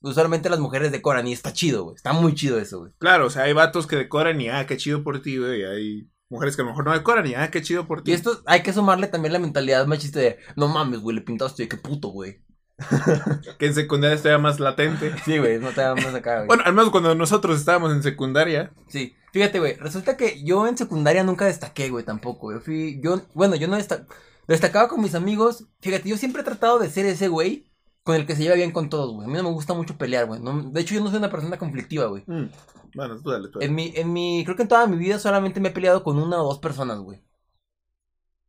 [0.00, 1.96] usualmente las mujeres decoran y está chido, güey.
[1.96, 2.92] Está muy chido eso, güey.
[2.98, 5.62] Claro, o sea, hay vatos que decoran y ah, qué chido por ti, güey.
[5.62, 8.12] Y hay mujeres que a lo mejor no decoran y ah, qué chido por ti.
[8.12, 11.66] Y esto hay que sumarle también la mentalidad machista de, no mames, güey, le pintaste,
[11.66, 12.45] qué puto, güey.
[13.58, 15.14] Que en secundaria estaba más latente.
[15.24, 16.46] Sí, güey, no te damos acá, güey.
[16.46, 18.72] Bueno, al menos cuando nosotros estábamos en secundaria.
[18.88, 22.52] Sí, fíjate, güey, resulta que yo en secundaria nunca destaqué, güey, tampoco.
[22.52, 24.06] Yo fui, yo, bueno, yo no desta-
[24.46, 25.64] destacaba con mis amigos.
[25.80, 27.70] Fíjate, yo siempre he tratado de ser ese güey
[28.02, 29.26] con el que se lleva bien con todos, güey.
[29.26, 30.40] A mí no me gusta mucho pelear, güey.
[30.40, 32.24] No- de hecho, yo no soy una persona conflictiva, güey.
[32.26, 32.50] Mm,
[32.94, 33.66] Bueno, tú dale, tú dale.
[33.66, 36.18] En mi, en mi, creo que en toda mi vida solamente me he peleado con
[36.18, 37.22] una o dos personas, güey.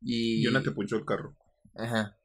[0.02, 0.46] Y...
[0.48, 1.36] Una te punchó el carro.
[1.78, 2.18] Ajá.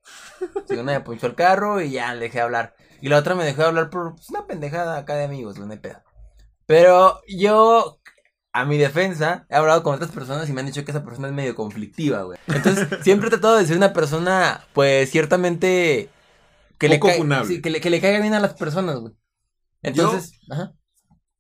[0.67, 2.75] Sí, una me punchó el carro y ya le dejé hablar.
[3.01, 5.71] Y la otra me dejó de hablar por pues, una pendejada acá de amigos, no
[5.71, 6.03] hay pedo.
[6.67, 8.01] Pero yo,
[8.53, 11.29] a mi defensa, he hablado con otras personas y me han dicho que esa persona
[11.29, 12.39] es medio conflictiva, güey.
[12.47, 16.09] Entonces, siempre he tratado de ser una persona, pues, ciertamente...
[16.79, 17.47] Que, le, Poco ca- funable.
[17.49, 19.15] sí, que, le, que le caiga bien a las personas, güey.
[19.83, 20.75] Entonces, ajá.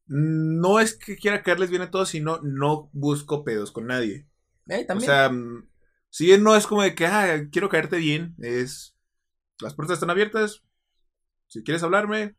[0.06, 4.26] No es que quiera caerles bien a todos, sino no busco pedos con nadie.
[4.68, 5.06] Eh, O también.
[5.10, 5.68] sea, mm,
[6.12, 8.94] si no es como de que, ah, quiero caerte bien, es...
[9.60, 10.62] Las puertas están abiertas.
[11.46, 12.36] Si quieres hablarme,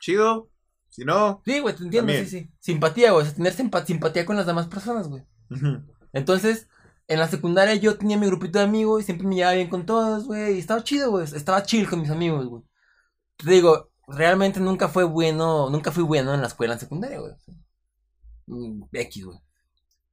[0.00, 0.48] chido.
[0.88, 1.42] Si no...
[1.44, 2.26] sí, güey, te entiendo, también.
[2.28, 2.50] sí, sí.
[2.58, 3.22] Simpatía, güey.
[3.22, 5.22] O sea, tener simpa- simpatía con las demás personas, güey.
[6.14, 6.68] Entonces,
[7.08, 9.84] en la secundaria yo tenía mi grupito de amigos y siempre me llevaba bien con
[9.84, 10.54] todos, güey.
[10.56, 11.24] Y estaba chido, güey.
[11.24, 12.62] Estaba chill con mis amigos, güey.
[13.36, 17.32] Te digo, realmente nunca fue bueno, nunca fui bueno en la escuela en secundaria, güey.
[18.46, 19.38] Mm, X, güey.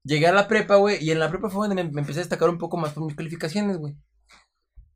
[0.04, 2.50] Llegué a la prepa, güey, y en la prepa fue donde me, empecé a destacar
[2.50, 3.98] un poco más por mis calificaciones, güey.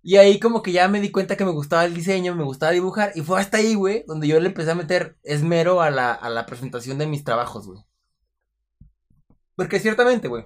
[0.01, 2.71] Y ahí como que ya me di cuenta que me gustaba el diseño, me gustaba
[2.71, 6.13] dibujar, y fue hasta ahí, güey, donde yo le empecé a meter esmero a la,
[6.13, 7.83] a la presentación de mis trabajos, güey.
[9.55, 10.45] Porque ciertamente, güey,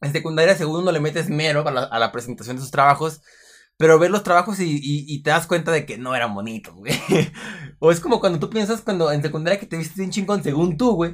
[0.00, 3.22] en secundaria según uno le mete esmero a la, a la presentación de sus trabajos,
[3.78, 6.92] pero ves los trabajos y, te das cuenta de que no eran bonitos, güey.
[7.78, 10.76] o es como cuando tú piensas cuando en secundaria que te viste bien chingón según
[10.76, 11.12] tú, güey.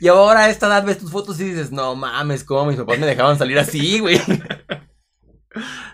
[0.00, 2.98] Y ahora a esta edad ves tus fotos y dices, no mames, cómo mis papás
[2.98, 4.18] me dejaban salir así, güey.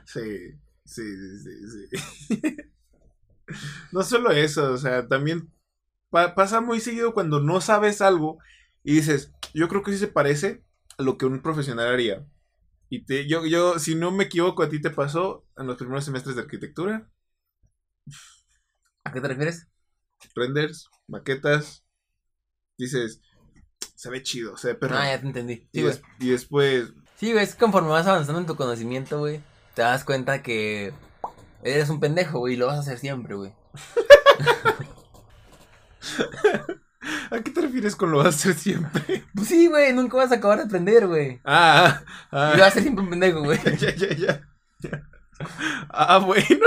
[0.06, 0.52] Sí,
[0.87, 1.88] sí, sí, sí.
[2.28, 2.56] sí.
[3.92, 5.52] no solo eso, o sea, también
[6.11, 8.38] pa- pasa muy seguido cuando no sabes algo
[8.83, 10.62] y dices, yo creo que sí se parece
[10.98, 12.26] a lo que un profesional haría.
[12.92, 16.05] Y te, yo, yo, si no me equivoco, a ti te pasó en los primeros
[16.05, 17.09] semestres de arquitectura,
[19.05, 19.68] ¿A qué te refieres?
[20.35, 21.85] renders, maquetas,
[22.76, 23.22] dices,
[23.94, 24.96] se ve chido, se ve perro.
[24.98, 25.68] Ah, ya te entendí.
[25.72, 25.94] y, Sí, güey.
[25.94, 29.40] des- y después, Sí, güey, es que conforme vas avanzando en tu conocimiento, güey,
[29.74, 30.92] te das cuenta que
[31.62, 33.53] eres un pendejo, güey, y lo vas a hacer siempre, güey.
[37.31, 39.25] ¿a qué te refieres con lo vas a hacer siempre?
[39.35, 41.40] Pues sí, güey, nunca vas a acabar de aprender, güey.
[41.44, 43.59] Ah, ah, Y vas a ser siempre un pendejo, güey.
[43.79, 44.40] ya, ya, ya,
[44.81, 45.03] ya.
[45.88, 46.66] Ah, bueno.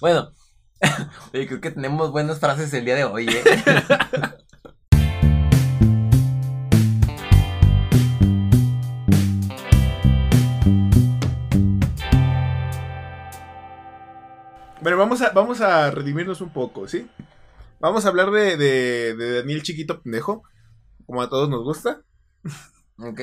[0.00, 0.32] Bueno,
[1.32, 3.44] oye, creo que tenemos buenas frases el día de hoy, ¿eh?
[14.86, 17.10] Bueno, vamos a, vamos a redimirnos un poco, ¿sí?
[17.80, 20.44] Vamos a hablar de, de, de Daniel Chiquito Pendejo,
[21.06, 22.02] como a todos nos gusta.
[22.96, 23.20] ok.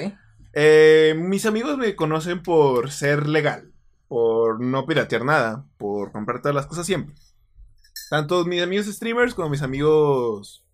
[0.52, 3.72] Eh, mis amigos me conocen por ser legal,
[4.10, 7.16] por no piratear nada, por comprar todas las cosas siempre.
[8.10, 10.66] Tanto mis amigos streamers como mis amigos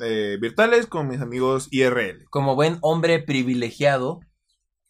[0.00, 2.24] eh, virtuales, como mis amigos IRL.
[2.30, 4.18] Como buen hombre privilegiado,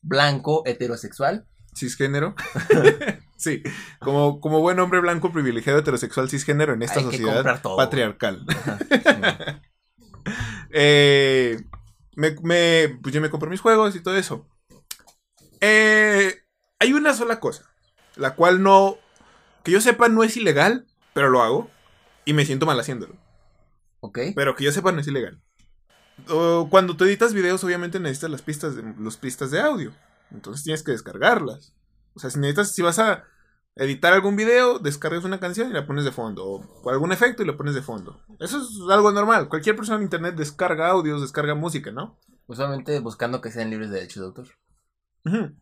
[0.01, 1.47] blanco, heterosexual.
[1.77, 2.35] Cisgénero.
[3.41, 3.63] sí,
[3.99, 7.77] como, como buen hombre blanco privilegiado heterosexual cisgénero en esta Hay sociedad todo.
[7.77, 8.45] patriarcal.
[10.23, 10.27] Sí.
[10.73, 11.61] Eh,
[12.15, 14.47] me, me- pues yo me compro mis juegos y todo eso.
[15.61, 16.35] Eh,
[16.79, 17.65] hay una sola cosa,
[18.17, 18.99] la cual no,
[19.65, 21.71] que yo sepa no es ilegal, pero lo hago
[22.25, 23.15] y me siento mal haciéndolo.
[24.01, 24.19] ok.
[24.35, 25.41] Pero que yo sepa no es ilegal.
[26.29, 29.93] O cuando tú editas videos, obviamente necesitas las pistas de, los pistas de audio.
[30.31, 31.73] Entonces tienes que descargarlas.
[32.15, 33.25] O sea, si necesitas, si vas a
[33.77, 36.45] editar algún video, descargas una canción y la pones de fondo.
[36.45, 38.21] O, algún efecto y lo pones de fondo.
[38.39, 39.49] Eso es algo normal.
[39.49, 42.19] Cualquier persona en internet descarga audios, descarga música, ¿no?
[42.47, 44.49] Usualmente buscando que sean libres de derechos de autor.
[45.25, 45.57] Ujú.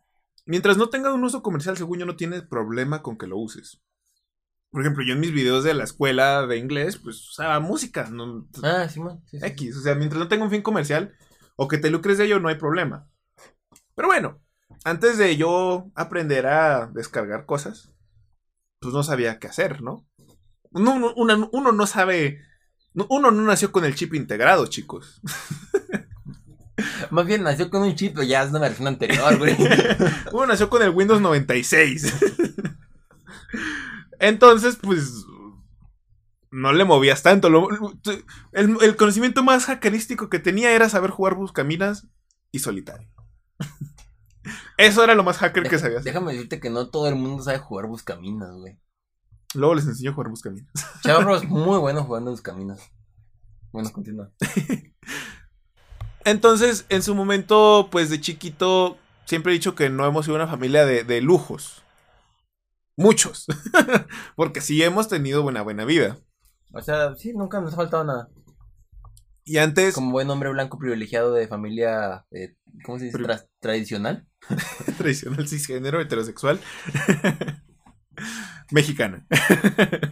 [0.45, 3.81] Mientras no tenga un uso comercial, según yo, no tienes problema con que lo uses.
[4.71, 8.47] por ejemplo, yo en mis videos de la escuela de inglés, pues usaba música, no,
[8.63, 8.99] Ah, sí.
[9.25, 9.45] Sí, sí.
[9.45, 9.77] X.
[9.77, 11.15] O sea, mientras no tenga un fin comercial
[11.55, 13.07] o que te lucres de ello, no hay problema.
[13.95, 14.41] Pero bueno,
[14.83, 17.91] antes de yo aprender a descargar cosas,
[18.79, 20.05] pues no sabía qué hacer, ¿no?
[20.71, 22.41] Uno, uno- uno- uno no sabe.
[22.93, 25.21] no- Uno no nació con el chip integrado, chicos.
[27.11, 29.55] Más bien nació con un chip, pero ya es una versión anterior, güey.
[30.31, 32.13] Uno nació con el Windows 96.
[34.19, 35.25] Entonces, pues.
[36.51, 37.49] No le movías tanto.
[37.49, 37.69] lo-
[38.53, 42.07] el, el conocimiento más hackerístico que tenía era saber jugar Buscaminas
[42.51, 43.07] y solitario.
[44.79, 46.13] Eso era lo más hacker que sabía hacer.
[46.13, 48.79] Déjame decirte que no todo el mundo sabe jugar buscaminas, güey.
[49.53, 50.71] Luego les enseño a jugar Buscaminas.
[51.03, 52.89] Chavarro es muy bueno jugando buscaminas.
[53.73, 54.31] Bueno, continúa.
[56.23, 60.47] Entonces, en su momento, pues de chiquito, siempre he dicho que no hemos sido una
[60.47, 61.83] familia de, de lujos.
[62.95, 63.47] Muchos.
[64.37, 66.17] Porque sí hemos tenido buena, buena vida.
[66.73, 68.29] O sea, sí, nunca nos ha faltado nada.
[69.43, 73.17] Y antes, Como buen hombre blanco privilegiado de familia, eh, ¿cómo se dice?
[73.19, 74.27] Tra- tradicional.
[74.97, 76.59] tradicional cisgénero heterosexual.
[78.71, 79.25] Mexicana.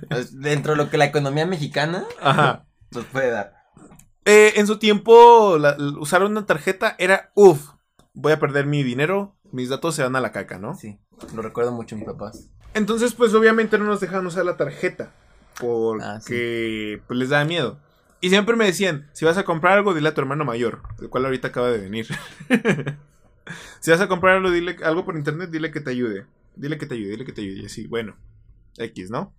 [0.09, 2.65] Pues, dentro de lo que la economía mexicana Ajá.
[2.91, 3.53] nos puede dar.
[4.25, 7.69] Eh, en su tiempo, la- usar una tarjeta era, uff,
[8.13, 10.75] voy a perder mi dinero, mis datos se van a la caca, ¿no?
[10.75, 10.99] Sí,
[11.35, 12.49] lo recuerdo mucho mis papás.
[12.73, 15.11] Entonces, pues obviamente no nos dejaban usar la tarjeta.
[15.59, 16.97] Porque Ah, sí.
[17.07, 17.79] pues, les daba miedo.
[18.19, 21.09] Y siempre me decían, si vas a comprar algo, dile a tu hermano mayor, el
[21.09, 22.07] cual ahorita acaba de venir.
[23.79, 26.25] si vas a comprar algo, dile algo por internet, dile que te ayude.
[26.55, 27.61] Dile que te ayude, dile que te ayude.
[27.61, 28.17] Y así, bueno,
[28.77, 29.35] X, ¿no?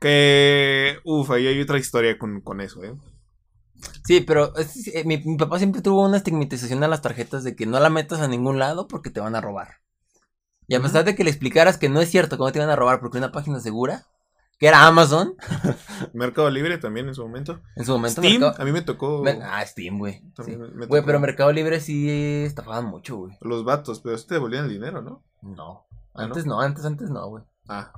[0.00, 2.94] Que, uff, ahí hay otra historia con, con eso, ¿eh?
[4.06, 7.54] Sí, pero es- eh, mi, mi papá siempre tuvo una estigmatización a las tarjetas de
[7.56, 9.76] que no la metas a ningún lado porque te van a robar.
[10.68, 12.70] Y a pesar de que le explicaras que no es cierto que no te van
[12.70, 14.06] a robar porque una página segura,
[14.58, 15.34] que era Amazon,
[16.14, 17.60] Mercado Libre también en su momento.
[17.76, 20.22] en su momento Steam, Mercado- a mí me tocó Ah, Steam, güey.
[20.44, 20.56] sí.
[20.56, 22.08] Me- Güey, pero Mercado Libre sí
[22.44, 23.36] estafaban mucho, güey.
[23.40, 25.24] los vatos, pero sí te devolvían el dinero, ¿no?
[25.42, 25.86] No.
[26.14, 26.24] Ah, ¿no?
[26.24, 27.44] Antes no, antes, antes no, güey.
[27.68, 27.92] Ah,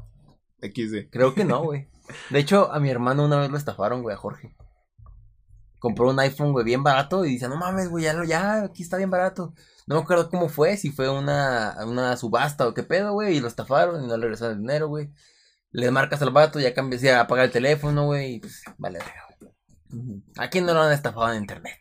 [0.61, 1.11] XD.
[1.11, 1.89] Creo que no, güey.
[2.31, 4.57] De hecho, a mi hermano una vez lo estafaron, güey, a Jorge.
[5.79, 8.83] Compró un iPhone, güey, bien barato y dice, no mames, güey, ya, lo- ya, aquí
[8.83, 9.55] está bien barato.
[9.87, 13.41] No me acuerdo cómo fue, si fue una, una subasta o qué pedo, güey, y
[13.41, 15.13] lo estafaron y no le regresaron el dinero, güey.
[15.71, 18.99] Le marcas al vato, ya cambias, ya apaga el teléfono, güey, y pues, vale.
[20.37, 21.79] ¿A quién no lo han estafado en internet?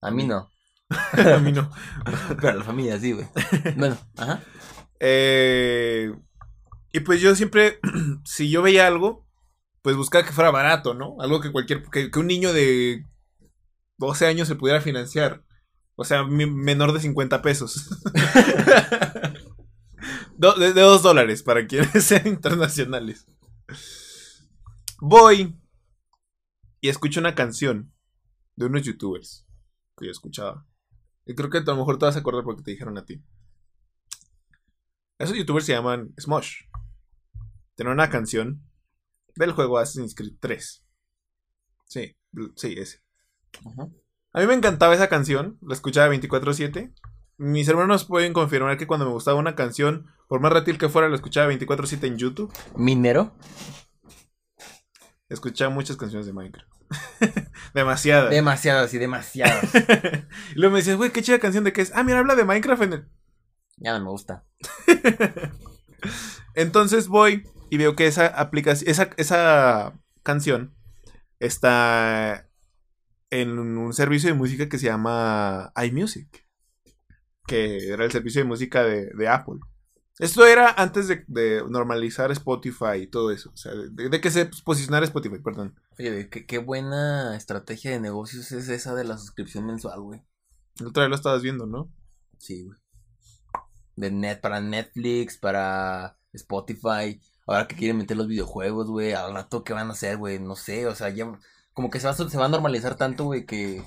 [0.00, 0.50] A mí no,
[1.12, 1.70] a mí no.
[2.36, 3.26] pero a la familia sí, güey.
[3.76, 4.40] Bueno, ajá.
[5.00, 6.12] Eh,
[6.92, 7.78] y pues yo siempre,
[8.24, 9.26] si yo veía algo,
[9.82, 11.16] pues buscaba que fuera barato, ¿no?
[11.20, 13.04] Algo que cualquier, que, que un niño de
[13.98, 15.42] 12 años se pudiera financiar.
[15.96, 17.88] O sea, mi- menor de 50 pesos.
[20.36, 23.26] Do- de, de 2 dólares para quienes sean internacionales.
[25.00, 25.58] Voy
[26.80, 27.92] y escucho una canción
[28.56, 29.46] de unos youtubers
[29.96, 30.66] que yo escuchaba.
[31.26, 33.22] Y creo que a lo mejor te vas a acordar porque te dijeron a ti.
[35.18, 36.64] Esos youtubers se llaman Smosh.
[37.76, 38.62] Tienen una canción
[39.36, 40.84] del juego Assassin's Creed 3.
[41.86, 42.16] Sí,
[42.56, 43.02] sí, ese.
[44.32, 46.92] A mí me encantaba esa canción, la escuchaba 24/7.
[47.36, 51.08] Mis hermanos pueden confirmar que cuando me gustaba una canción, por más retil que fuera,
[51.08, 52.52] la escuchaba 24/7 en YouTube.
[52.76, 53.34] Minero.
[55.28, 56.70] Escuchaba muchas canciones de Minecraft.
[57.74, 58.30] Demasiadas.
[58.30, 59.74] Demasiadas y demasiadas.
[60.54, 61.92] y luego me decías, güey, qué chida canción de qué es.
[61.94, 63.08] Ah, mira, habla de Minecraft en el...
[63.78, 64.44] ya no me gusta.
[66.54, 70.76] Entonces voy y veo que esa aplicación, esa, esa canción
[71.40, 72.48] está
[73.30, 76.43] en un servicio de música que se llama iMusic,
[77.46, 79.56] que era el servicio de música de, de Apple.
[80.18, 84.30] Esto era antes de, de normalizar Spotify y todo eso, o sea, de, de que
[84.30, 85.74] se posicionara Spotify, perdón.
[85.98, 90.22] Oye, qué, qué buena estrategia de negocios es esa de la suscripción mensual, güey.
[90.78, 91.92] La otra vez lo estabas viendo, ¿no?
[92.38, 92.78] Sí, güey.
[93.96, 97.20] De net, para Netflix, para Spotify.
[97.46, 99.12] Ahora que quieren meter los videojuegos, güey.
[99.12, 100.38] Al rato, ¿qué van a hacer, güey?
[100.40, 101.26] No sé, o sea, ya.
[101.74, 103.82] Como que se va, a- se va a normalizar tanto, güey, que.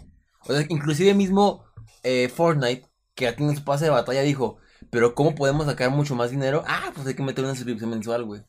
[0.48, 1.65] O sea, inclusive mismo
[2.04, 4.60] eh, Fortnite, que ya tiene su pase de batalla, dijo.
[4.91, 6.63] Pero ¿cómo podemos sacar mucho más dinero?
[6.67, 8.43] Ah, pues hay que meter una suscripción mensual, güey.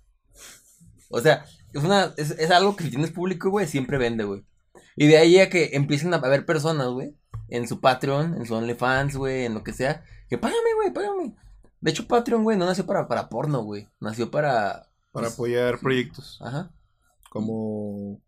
[1.08, 4.44] O sea, es, una, es, es algo que si tienes público, güey, siempre vende, güey.
[4.94, 7.16] Y de ahí a que empiecen a haber personas, güey,
[7.48, 11.34] en su Patreon, en su OnlyFans, güey, en lo que sea, que págame, güey, págame.
[11.80, 13.88] De hecho, Patreon, güey, no nació para, para porno, güey.
[14.00, 14.90] Nació para.
[15.12, 16.70] Para pues, apoyar proyectos Ajá.
[17.30, 18.20] como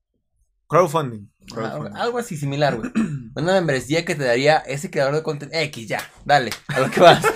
[0.68, 1.29] crowdfunding.
[1.52, 1.96] Crowdfunding.
[1.96, 2.90] Algo así similar, güey.
[3.34, 5.58] Una membresía que te daría ese creador de contenido.
[5.60, 7.24] X, ya, dale, a lo que vas.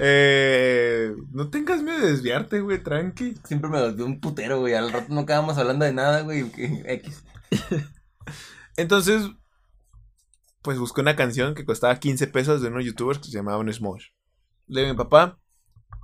[0.00, 3.34] Eh, No tengas miedo de desviarte, güey, tranqui.
[3.44, 4.74] Siempre me volvió un putero, güey.
[4.74, 6.50] Al rato no acabamos hablando de nada, güey.
[6.84, 7.24] X.
[8.76, 9.22] Entonces,
[10.62, 14.08] pues busqué una canción que costaba 15 pesos de unos youtubers que se llamaban Smosh.
[14.66, 15.38] Le digo a mi papá,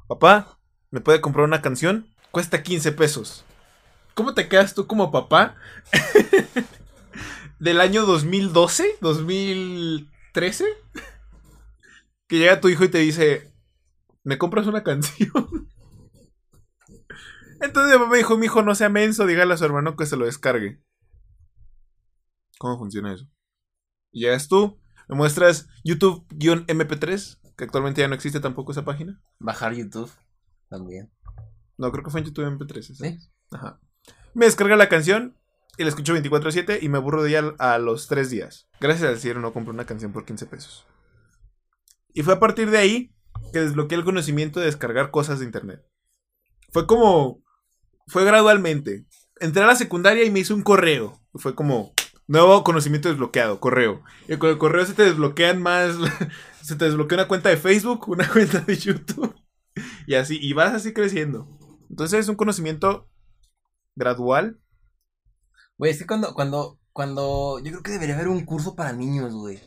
[0.09, 0.59] papá,
[0.91, 2.09] ¿me puede comprar una canción?
[2.31, 3.45] Cuesta 15 pesos.
[4.15, 5.57] ¿Cómo te quedas tú como papá?
[7.59, 10.65] Del año 2012, 2013.
[12.29, 13.53] Que llega tu hijo y te dice,
[14.23, 15.69] ¿me compras una canción?
[17.61, 20.07] Entonces mi papá me dijo, mi hijo no sea menso, dígale a su hermano que
[20.07, 20.81] se lo descargue.
[22.59, 23.27] ¿Cómo funciona eso?
[24.13, 29.21] Y llegas tú, me muestras YouTube-MP3, que actualmente ya no existe tampoco esa página.
[29.39, 30.11] Bajar YouTube
[30.69, 31.13] también.
[31.77, 32.79] No, creo que fue en YouTube MP3.
[32.79, 32.95] esa.
[32.95, 33.19] Sí.
[33.51, 33.81] Ajá.
[34.35, 35.37] Me descarga la canción
[35.79, 38.69] y la escucho 24-7 y me aburro de ella a los 3 días.
[38.81, 40.87] Gracias al cielo no compré una canción por 15 pesos.
[42.13, 43.15] Y fue a partir de ahí
[43.53, 45.83] que desbloqueé el conocimiento de descargar cosas de internet.
[46.73, 47.43] Fue como...
[48.09, 49.07] Fue gradualmente.
[49.41, 51.21] Entré a la secundaria y me hice un correo.
[51.35, 51.93] Fue como...
[52.27, 54.03] Nuevo conocimiento desbloqueado, correo.
[54.29, 55.97] Y con el correo se te desbloquean más...
[56.63, 59.35] se te desbloquea una cuenta de Facebook, una cuenta de YouTube.
[60.09, 61.49] Y así, y vas así creciendo.
[61.89, 63.09] Entonces es un conocimiento
[63.97, 64.61] gradual.
[65.79, 69.35] Güey, es que cuando, cuando, cuando, yo creo que debería haber un curso para niños,
[69.35, 69.61] güey.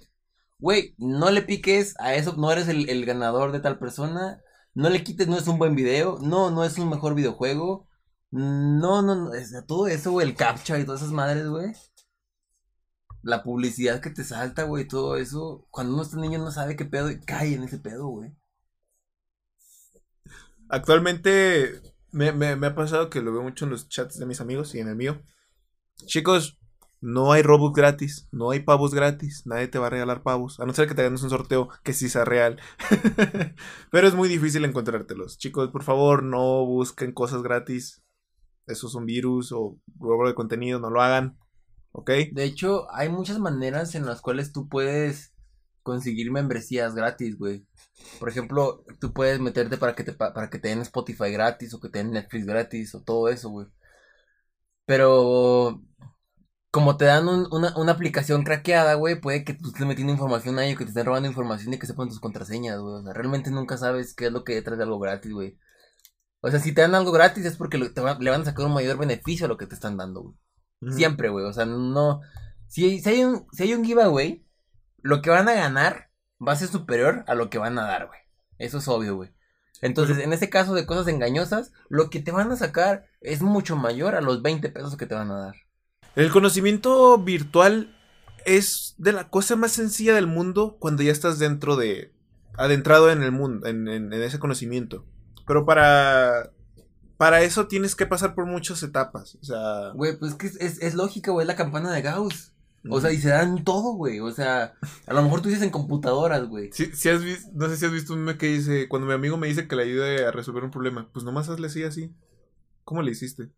[0.59, 4.41] Güey, no le piques a eso, no eres el, el ganador de tal persona,
[4.73, 7.87] no le quites, no es un buen video, no, no es un mejor videojuego,
[8.31, 11.73] no, no, no, es- todo eso, güey, el captcha y todas esas madres, güey.
[13.21, 16.85] La publicidad que te salta, güey, todo eso, cuando uno está niño no sabe qué
[16.85, 18.35] pedo y cae en ese pedo, güey.
[20.69, 21.81] Actualmente
[22.12, 24.74] me, me- me ha pasado que lo veo mucho en los chats de mis amigos
[24.76, 25.22] y en el mío.
[26.06, 26.60] Chicos,
[27.02, 30.65] no hay Robux gratis, no hay pavos gratis, nadie te va a regalar pavos, a
[30.65, 32.60] no ser que te ganes un sorteo que sí sea real.
[33.91, 35.38] Pero es muy difícil encontrártelos.
[35.38, 38.04] Chicos, por favor, no busquen cosas gratis.
[38.67, 41.38] Eso es un virus o robo de contenido, no lo hagan.
[41.91, 42.12] ¿Ok?
[42.32, 45.34] De hecho, hay muchas maneras en las cuales tú puedes
[45.88, 47.65] conseguir membresías gratis, güey.
[48.19, 51.73] Por ejemplo, tú puedes meterte para que te pa- para que te den Spotify gratis
[51.73, 53.67] o que te den Netflix gratis o todo eso, güey.
[54.86, 55.82] Pero
[56.71, 60.60] como te dan un- una, una aplicación craqueada, güey, puede que tú estés metiendo información
[60.60, 62.95] ahí o que te estén robando información y que sepan tus contraseñas, güey.
[62.95, 65.58] O sea, realmente nunca sabes qué es lo que hay detrás de algo gratis, güey.
[66.41, 68.45] O sea, si te dan algo gratis es porque lo- te va- le van a
[68.45, 70.36] sacar un mayor beneficio a lo que te están dando, güey.
[70.93, 71.45] Siempre, güey.
[71.45, 72.21] O sea, no.
[72.67, 74.45] Si, si hay un, si hay un giveaway,
[75.08, 76.10] lo que van a ganar
[76.46, 78.20] va a ser superior a lo que van a dar, güey.
[78.58, 79.30] Eso es obvio, güey.
[79.82, 83.76] Entonces, en ese caso de cosas engañosas, lo que te van a sacar es mucho
[83.76, 85.56] mayor a los 20 pesos que te van a dar.
[86.15, 87.96] El conocimiento virtual
[88.46, 92.12] es de la cosa más sencilla del mundo cuando ya estás dentro de.
[92.58, 95.06] adentrado en el mundo, en, en- en ese conocimiento.
[95.46, 96.52] Pero para.
[97.17, 99.36] Para eso tienes que pasar por muchas etapas.
[99.41, 99.91] O sea.
[99.93, 102.52] Güey, pues que es, es, es lógica, güey, es la campana de Gauss.
[102.89, 104.19] O sea, y se dan todo, güey.
[104.19, 104.73] O sea,
[105.06, 106.69] a lo mejor tú dices en computadoras, güey.
[106.73, 109.13] Sí, sí has vis- no sé si has visto un meme que dice, cuando mi
[109.13, 112.13] amigo me dice que le ayude a resolver un problema, pues nomás hazle así, así.
[112.84, 113.50] ¿Cómo le hiciste?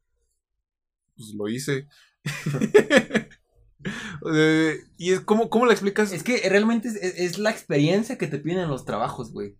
[1.15, 1.87] Pues lo hice.
[4.97, 6.11] Y es como, ¿cómo le explicas?
[6.11, 9.57] Es que realmente es, es- es la experiencia que te piden en los trabajos, güey.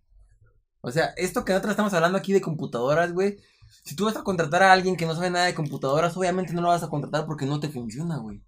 [0.82, 3.38] O sea, esto que nosotros estamos hablando aquí de computadoras, güey.
[3.84, 6.60] Si tú vas a contratar a alguien que no sabe nada de computadoras, obviamente no
[6.62, 8.42] lo vas a contratar porque no te funciona, güey.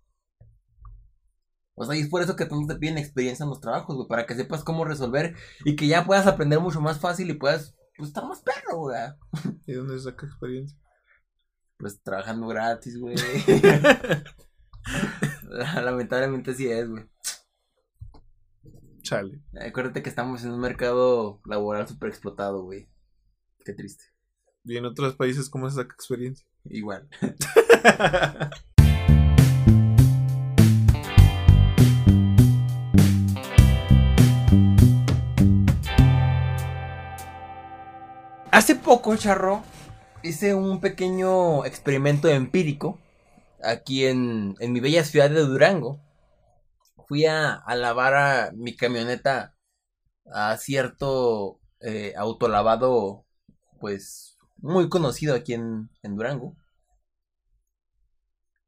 [1.74, 4.08] O sea, y es por eso que tanto te piden experiencia en los trabajos, güey,
[4.08, 7.74] para que sepas cómo resolver y que ya puedas aprender mucho más fácil y puedas,
[7.96, 8.98] pues, estar más perro, güey.
[9.66, 10.78] ¿Y dónde se saca experiencia?
[11.78, 13.16] Pues trabajando gratis, güey.
[15.82, 17.04] Lamentablemente así es, güey.
[19.02, 19.42] Chale.
[19.60, 22.88] Acuérdate que estamos en un mercado laboral súper explotado, güey.
[23.64, 24.04] Qué triste.
[24.64, 26.46] Y en otros países, ¿cómo se saca experiencia?
[26.64, 27.08] Igual.
[38.52, 39.62] Hace poco, Charro,
[40.22, 42.98] hice un pequeño experimento empírico
[43.64, 46.02] aquí en, en mi bella ciudad de Durango.
[47.08, 49.54] Fui a, a lavar a mi camioneta
[50.30, 53.24] a cierto eh, autolavado,
[53.80, 56.54] pues, muy conocido aquí en, en Durango.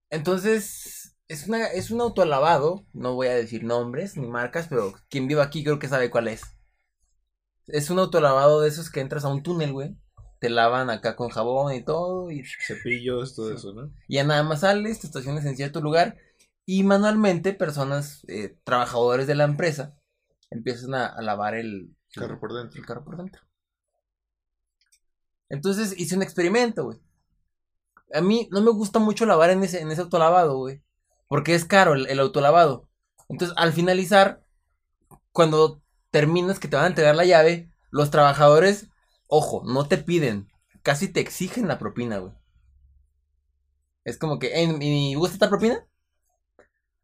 [0.09, 5.29] Entonces, es, una, es un autolavado, no voy a decir nombres ni marcas, pero quien
[5.29, 6.54] vive aquí creo que sabe cuál es.
[7.67, 9.97] Es un autolavado de esos que entras a un túnel, güey.
[10.41, 13.55] Te lavan acá con jabón y todo, y Cepillos, todo Sí.
[13.57, 13.91] eso, ¿no?
[14.09, 16.19] y ya nada más sales, te estacionas en cierto lugar
[16.67, 19.97] y manualmente personas, eh, trabajadores de la empresa,
[20.51, 22.79] empiezan a, a lavar el, Carro por dentro.
[22.79, 23.43] el carro por dentro.
[25.49, 26.99] Entonces hice un experimento, güey.
[28.13, 30.83] A mí no me gusta mucho lavar en ese, en ese autolavado, güey.
[31.29, 32.89] Porque es caro el, el autolavado.
[33.29, 34.45] Entonces, al finalizar,
[35.33, 35.83] cuando
[36.15, 38.87] terminas que te van a entregar la llave, los trabajadores,
[39.27, 40.49] ojo, no te piden,
[40.85, 42.33] casi te exigen la propina, güey.
[44.05, 45.85] Es como que, ¿en mi gusta esta propina?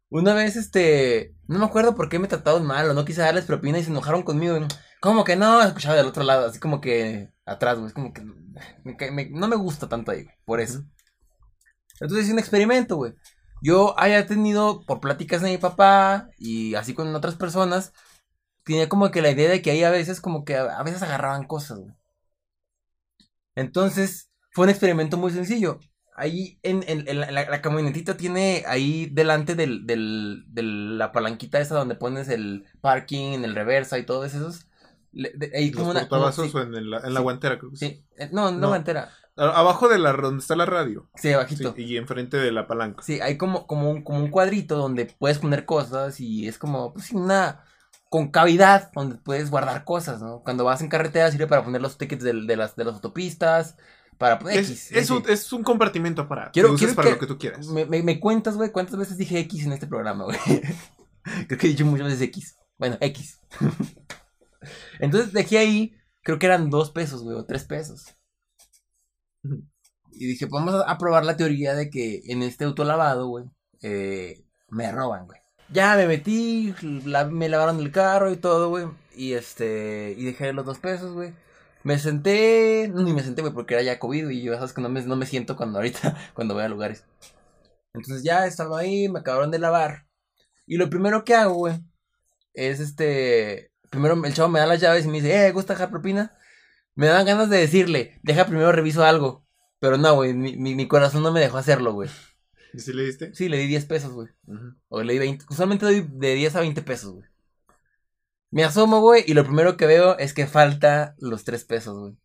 [0.09, 3.45] Una vez, este, no me acuerdo por qué me trataron mal o no quise darles
[3.45, 4.57] propina y se enojaron conmigo.
[5.01, 7.87] Como que no, escuchaba del otro lado, así como que atrás, güey.
[7.87, 8.21] Es como que
[8.83, 10.83] me me- no me gusta tanto ahí, güey, por eso.
[11.99, 13.13] Entonces hice un experimento, güey.
[13.61, 17.93] Yo haya tenido, por pláticas de mi papá y así con otras personas,
[18.63, 21.45] tenía como que la idea de que ahí a veces, como que a, veces agarraban
[21.47, 21.93] cosas, güey.
[23.55, 25.79] Entonces, fue un experimento muy sencillo.
[26.15, 31.11] Ahí en, en- en la, la- la camionetita tiene ahí delante del, del, de la
[31.11, 34.67] palanquita esa donde pones el parking, el reversa y todos esos.
[35.13, 36.07] le- de- ahí Los como una.
[36.07, 37.23] como- portavasos sí, o en, el- en la Sí.
[37.23, 37.87] guantera, creo que sí.
[37.87, 38.75] sí, eh, no, no, No.
[38.75, 39.09] entera.
[39.37, 41.09] A- Abajo de la donde está la radio.
[41.15, 41.73] Sí, Sí, abajito.
[41.77, 43.01] y enfrente de la palanca.
[43.03, 46.93] Sí, hay como, como, un, como un cuadrito donde puedes poner cosas y es como,
[46.93, 47.63] pues sí, una
[48.11, 50.41] con cavidad donde puedes guardar cosas, ¿no?
[50.43, 53.77] Cuando vas en carretera sirve para poner los tickets de, las, de las autopistas,
[54.17, 54.91] para poner Es, X.
[54.91, 57.65] es, un, es un compartimento para Quiero- que quiero para que- lo que tú quieras.
[57.67, 60.37] Me, me, me cuentas, güey, cuántas veces dije X en este programa, güey.
[61.47, 62.57] creo que he dicho muchas veces X.
[62.77, 63.39] Bueno, X.
[64.99, 68.15] Entonces dejé ahí, creo que eran dos pesos, güey, o tres pesos.
[70.11, 73.45] Y dije, vamos a, probar la teoría de que en este autolavado, güey,
[73.81, 75.40] eh, me roban, güey.
[75.71, 76.73] Ya me metí,
[77.31, 78.87] me lavaron el carro y todo, güey.
[79.15, 81.33] Y este, y dejé los dos pesos, güey.
[81.83, 84.81] Me senté, no, ni me senté, güey, porque era ya COVID y yo, sabes que
[84.81, 87.05] no me, no me siento cuando ahorita, cuando voy a lugares.
[87.93, 90.07] Entonces ya estaba ahí, me acabaron de lavar.
[90.67, 91.75] Y lo primero que hago, güey,
[92.53, 93.71] es este.
[93.91, 96.37] Primero el chavo me da las llaves y me dice, eh, ¿gusta dejar propina?
[96.95, 99.45] Me dan ganas de decirle, deja primero reviso algo.
[99.79, 102.09] Pero no, güey, mi, mi, mi corazón no me dejó hacerlo, güey.
[102.73, 103.33] ¿Y si le diste?
[103.35, 104.29] Sí, le di 10 pesos, güey.
[104.89, 105.45] O le di 20.
[105.49, 107.29] Usualmente doy de 10 a 20 pesos, güey.
[108.51, 112.17] Me asomo, güey, y lo primero que veo es que falta los 3 pesos, güey.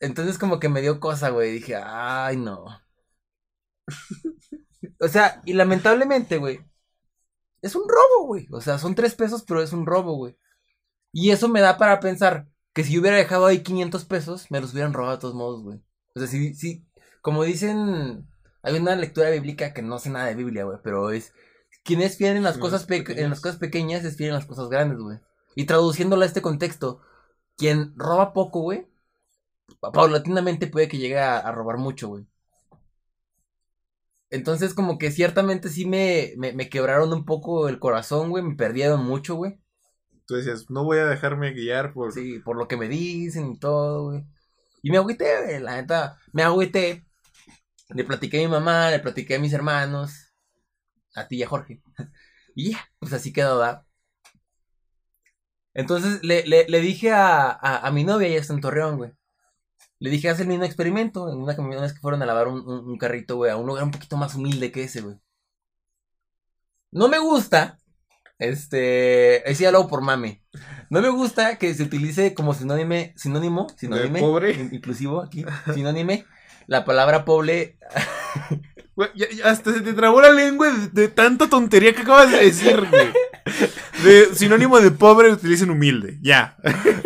[0.00, 1.52] Entonces como que me dio cosa, güey.
[1.52, 2.64] Dije, ay, no.
[5.00, 6.60] o sea, y lamentablemente, güey.
[7.62, 8.46] Es un robo, güey.
[8.52, 10.36] O sea, son 3 pesos, pero es un robo, güey.
[11.12, 14.60] Y eso me da para pensar que si yo hubiera dejado ahí 500 pesos, me
[14.60, 15.85] los hubieran robado de todos modos, güey.
[16.16, 16.84] O sea, si, si,
[17.22, 18.26] como dicen,
[18.64, 21.34] hay una lectura bíblica que no sé nada de Biblia, güey, pero es,
[21.84, 24.70] quien es fiel en las cosas, en las cosas pequeñas es fiel en las cosas
[24.70, 25.18] grandes, güey.
[25.56, 27.02] Y traduciéndolo a este contexto,
[27.56, 28.88] quien roba poco, güey,
[29.80, 32.26] pa- paulatinamente puede que llegue a, a robar mucho, güey.
[34.30, 38.56] Entonces, como que ciertamente sí me, me, me quebraron un poco el corazón, güey, me
[38.56, 39.60] perdieron mucho, güey.
[40.26, 42.12] Tú decías, no voy a dejarme guiar por...
[42.12, 44.24] Sí, por lo que me dicen y todo, güey.
[44.86, 46.00] Y me agüité, la neta,
[46.32, 46.84] me agüité.
[47.90, 50.12] Le platiqué a mi mamá, le platiqué a mis hermanos,
[51.16, 51.82] a ti y a Jorge.
[52.56, 53.84] Y ya, pues así quedó, ¿verdad?
[55.74, 59.12] Entonces le, le, dije a, a, mi novia, ella está en Torreón, güey.
[60.00, 61.30] Le dije, haz el mismo experimento.
[61.32, 63.84] En una vez que fueron a lavar un, un- un carrito, güey, a un lugar
[63.84, 65.18] un poquito más humilde que ese, güey.
[66.90, 67.78] No me gusta.
[68.38, 69.42] Este.
[69.54, 70.42] Sí hablo por mame.
[70.90, 74.52] No me gusta que se utilice como sinónimo, sinónimo, sinónimo, pobre?
[74.52, 76.24] in- inclusivo aquí, sinónime,
[76.66, 77.78] la palabra pobre.
[78.96, 82.30] Güey, ya- ya hasta se te trabó la lengua de, de tanta tontería que acabas
[82.30, 83.08] de decir, güey.
[84.02, 86.18] De sinónimo de pobre utilicen humilde.
[86.22, 86.56] Ya.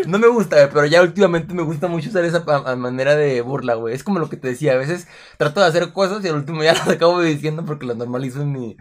[0.06, 2.44] No me gusta, güey, pero ya últimamente me gusta mucho usar esa
[2.76, 3.92] manera de burla, güey.
[3.92, 6.62] Es como lo que te decía, a veces trato de hacer cosas y al último
[6.62, 8.76] ya las acabo diciendo porque las normalizo en mi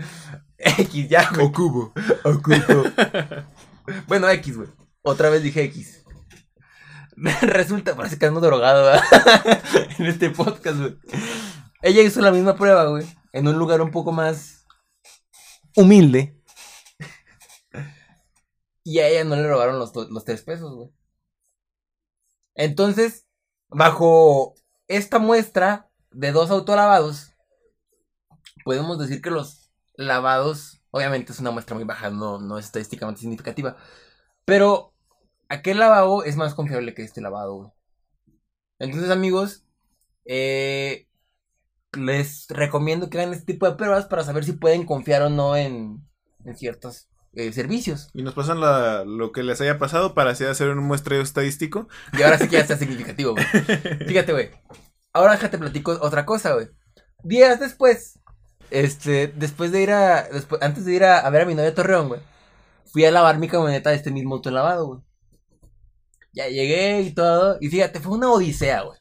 [0.59, 1.45] X, ya, güey.
[1.45, 1.93] O cubo.
[4.07, 4.69] Bueno, X, güey.
[5.01, 6.03] Otra vez dije X.
[7.41, 9.63] Resulta, parece que ando drogado, ¿verdad?
[9.97, 10.97] en este podcast, güey.
[11.81, 13.05] Ella hizo la misma prueba, güey.
[13.33, 14.65] En un lugar un poco más
[15.75, 16.39] humilde.
[18.83, 20.89] Y a ella no le robaron los, los tres pesos, güey.
[22.55, 23.27] Entonces,
[23.69, 24.55] bajo
[24.87, 27.33] esta muestra de dos autolavados,
[28.63, 29.58] podemos decir que los
[29.99, 33.75] lavados, obviamente es una muestra muy baja, no, no es estadísticamente significativa,
[34.45, 34.93] pero
[35.49, 37.69] aquel lavado es más confiable que este lavado, güey.
[38.79, 39.65] Entonces, amigos,
[40.25, 41.07] eh,
[41.93, 45.55] les recomiendo que hagan este tipo de pruebas para saber si pueden confiar o no
[45.57, 46.07] en,
[46.45, 48.09] en ciertos eh, servicios.
[48.13, 51.87] Y nos pasan la- lo que les haya pasado para así hacer un muestreo estadístico.
[52.17, 53.45] Y ahora sí que ya está significativo, güey.
[54.07, 54.51] Fíjate, güey.
[55.13, 56.67] Ahora déjate platico otra cosa, güey.
[57.23, 58.18] Días después,
[58.71, 62.09] este, después de ir a, después, antes de ir a, ver a mi novia Torreón,
[62.09, 62.21] güey,
[62.85, 65.01] fui a lavar mi camioneta de este mismo autolavado, güey.
[66.33, 67.57] Ya llegué y todo.
[67.61, 68.99] Y fíjate, fue una odisea, güey.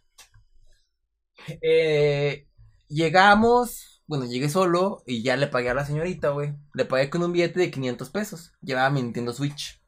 [1.62, 2.46] Eh,
[2.88, 6.54] llegamos, bueno, llegué solo y ya le pagué a la señorita, güey.
[6.74, 8.52] Le pagué con un billete de 500 pesos.
[8.62, 9.80] Llevaba mi Nintendo Switch.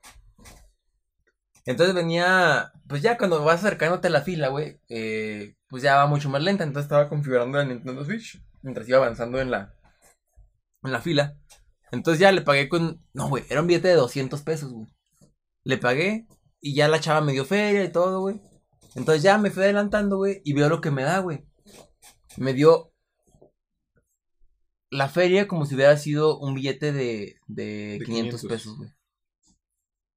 [1.67, 6.07] Entonces venía, pues ya cuando vas acercándote a la fila, güey, eh, pues ya va
[6.07, 6.65] mucho más lenta.
[6.65, 9.75] Entonces estaba configurando la Nintendo Switch mientras iba avanzando en la,
[10.83, 11.37] en la fila.
[11.93, 14.87] Entonces ya le pagué con, no, güey, era un billete de 200 pesos, güey.
[15.65, 16.27] Le pagué
[16.61, 18.41] y ya la chava me dio feria y todo, güey.
[18.95, 21.45] Entonces ya me fui adelantando, güey, y veo lo que me da, güey.
[22.37, 22.93] Me dio
[24.91, 28.45] la feria como si hubiera sido un billete de, de, De 500, 500.
[28.47, 28.91] pesos, güey.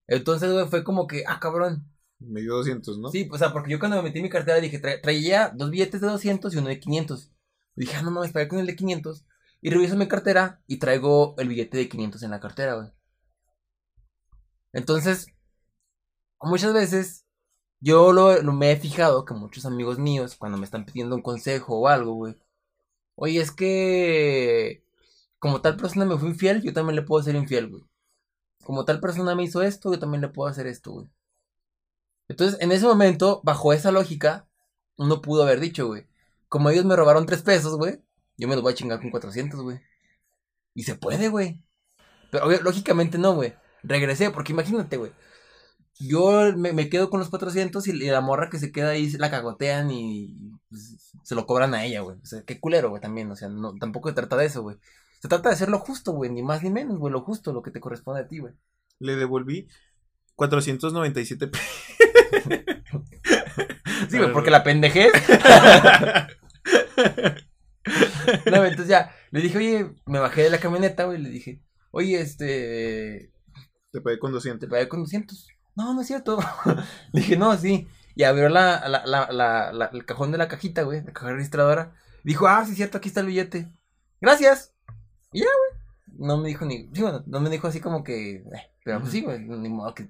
[0.08, 1.88] Entonces, güey, fue como que, ah, cabrón.
[2.20, 3.10] Me dio 200, ¿no?
[3.10, 5.70] Sí, o sea, porque yo cuando me metí en mi cartera dije, tra- traía dos
[5.70, 7.32] billetes de 200 y uno de 500.
[7.76, 9.26] Dije, ah, no mames, pagué con el de 500.
[9.62, 12.92] Y reviso mi cartera y traigo el billete de 500 en la cartera, güey.
[14.74, 15.28] Entonces,
[16.42, 17.26] muchas veces
[17.80, 21.80] yo lo, me he fijado que muchos amigos míos, cuando me están pidiendo un consejo
[21.80, 22.36] o algo, güey.
[23.16, 24.84] Oye, es que
[25.40, 27.84] como tal persona me fue infiel, yo también le puedo ser infiel, güey.
[28.64, 31.10] Como tal persona me hizo esto, yo también le puedo hacer esto, güey.
[32.28, 34.48] Entonces, en ese momento, bajo esa lógica,
[34.98, 36.08] uno pudo haber dicho, güey.
[36.54, 38.00] Como ellos me robaron tres pesos, güey,
[38.38, 39.80] yo me los voy a chingar con 400, güey.
[40.76, 41.64] Y se puede, güey.
[42.30, 43.56] Pero obvio, lógicamente no, güey.
[43.82, 45.14] Regresé, porque imagínate, güey.
[46.00, 49.32] Yo me, me quedo con los 400 y, la morra que se queda ahí la
[49.32, 50.38] cagotean y
[50.70, 52.18] pues, se lo cobran a ella, güey.
[52.22, 53.32] O sea, qué culero, güey, también.
[53.32, 54.78] O sea, no, tampoco se trata de eso, güey.
[55.22, 56.30] Se trata de hacer lo justo, güey.
[56.30, 57.12] Ni más ni menos, güey.
[57.12, 58.54] Lo justo, lo que te corresponde a ti, güey.
[59.00, 59.68] Le devolví
[60.36, 61.68] 497 pesos.
[64.10, 65.12] Sí, güey, porque la pendejez.
[68.46, 71.62] No, entonces ya, le dije, oye, me bajé de la camioneta, güey, le dije,
[71.92, 73.32] oye, este,
[73.92, 74.70] Te pagué con te 200.
[74.70, 75.48] pagué con 200.
[75.76, 76.40] No, no es cierto.
[77.12, 77.88] le dije, no, sí.
[78.16, 81.32] Y abrió la, la, la, la, la- el cajón de la cajita, güey, la caja
[81.34, 81.94] registradora.
[82.24, 83.68] Dijo, ah, sí es cierto, aquí está el billete.
[84.22, 84.74] Gracias.
[85.34, 85.84] Y ya, güey.
[86.20, 88.44] No me dijo ni, sí, bueno, no me dijo así como que, eh,
[88.86, 90.08] pero pues sí, güey, ni modo que.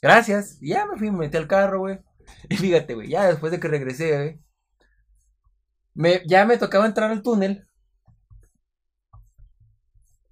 [0.00, 0.58] Gracias.
[0.62, 1.98] Y ya me fui, me metí al carro, güey.
[2.48, 4.40] Y fíjate, güey, ya después de que regresé, güey.
[5.94, 7.66] Me, ya me tocaba entrar al túnel.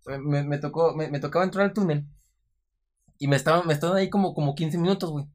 [0.06, 2.06] Me, me tocó, me, me tocaba entrar al túnel.
[3.18, 5.26] Y me estaban, me estaban ahí como, como 15 minutos, güey.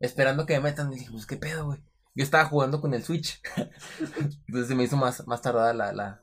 [0.00, 0.92] Esperando que me metan.
[0.92, 1.80] Y dije, pues qué pedo, güey.
[2.14, 3.40] Yo estaba jugando con el Switch.
[4.46, 6.22] Entonces se me hizo más, más tardada la, la,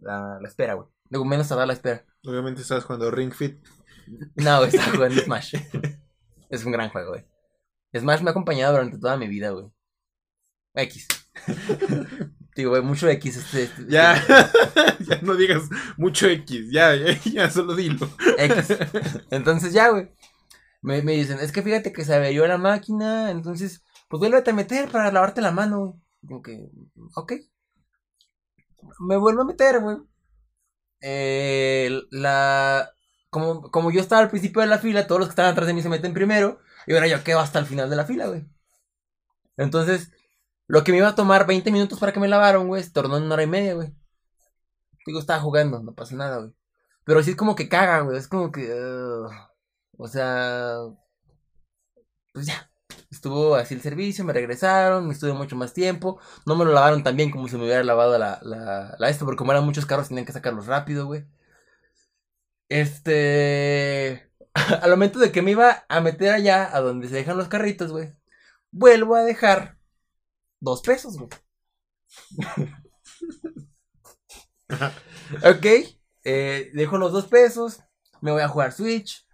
[0.00, 0.88] la, la espera, güey.
[1.10, 2.04] Luego menos tardada la espera.
[2.24, 3.62] Obviamente estabas jugando Ring Fit.
[4.36, 5.54] No, güey, estaba jugando Smash.
[6.48, 7.26] es un gran juego, güey.
[7.94, 9.66] Smash me ha acompañado durante toda mi vida, güey.
[10.74, 11.08] X.
[12.54, 14.14] Digo, güey, mucho X este, este- Ya,
[15.00, 16.70] ya no digas mucho X.
[16.70, 18.08] Ya, ya, ya solo dilo.
[18.38, 18.76] X.
[19.30, 20.10] Entonces ya, güey.
[20.82, 24.54] Me, me dicen, es que fíjate que se averió la máquina, entonces, pues vuélvete a
[24.54, 25.92] meter para lavarte la mano, güey.
[26.22, 26.68] Digo que,
[27.14, 27.32] ok.
[29.00, 29.98] Me vuelvo a meter, güey.
[31.00, 32.90] Eh, la...
[33.30, 35.72] Como, como yo estaba al principio de la fila, todos los que estaban atrás de
[35.74, 38.44] mí se meten primero, y ahora yo quedo hasta el final de la fila, güey.
[39.56, 40.10] Entonces,
[40.66, 43.16] lo que me iba a tomar 20 minutos para que me lavaron, güey, se tornó
[43.16, 43.92] en una hora y media, güey.
[45.06, 46.54] Digo, estaba jugando, no pasa nada, güey.
[47.04, 48.18] Pero sí es como que caga, güey.
[48.18, 48.72] Es como que.
[48.72, 49.30] ugh.
[49.98, 50.76] o sea.
[52.32, 52.68] Pues ya.
[53.10, 56.18] Estuvo así el servicio, me regresaron, me estuve mucho más tiempo.
[56.46, 59.24] No me lo lavaron tan bien como si me hubiera lavado la, la, la esto,
[59.26, 61.26] porque como eran muchos carros tenían que sacarlos rápido, güey.
[62.68, 64.31] Este.
[64.82, 67.90] Al momento de que me iba a meter allá, a donde se dejan los carritos,
[67.90, 68.12] güey.
[68.70, 69.78] Vuelvo a dejar
[70.60, 71.28] dos pesos, güey.
[75.44, 75.66] ok.
[76.24, 77.80] eh, dejo los dos pesos.
[78.20, 79.26] Me voy a jugar Switch.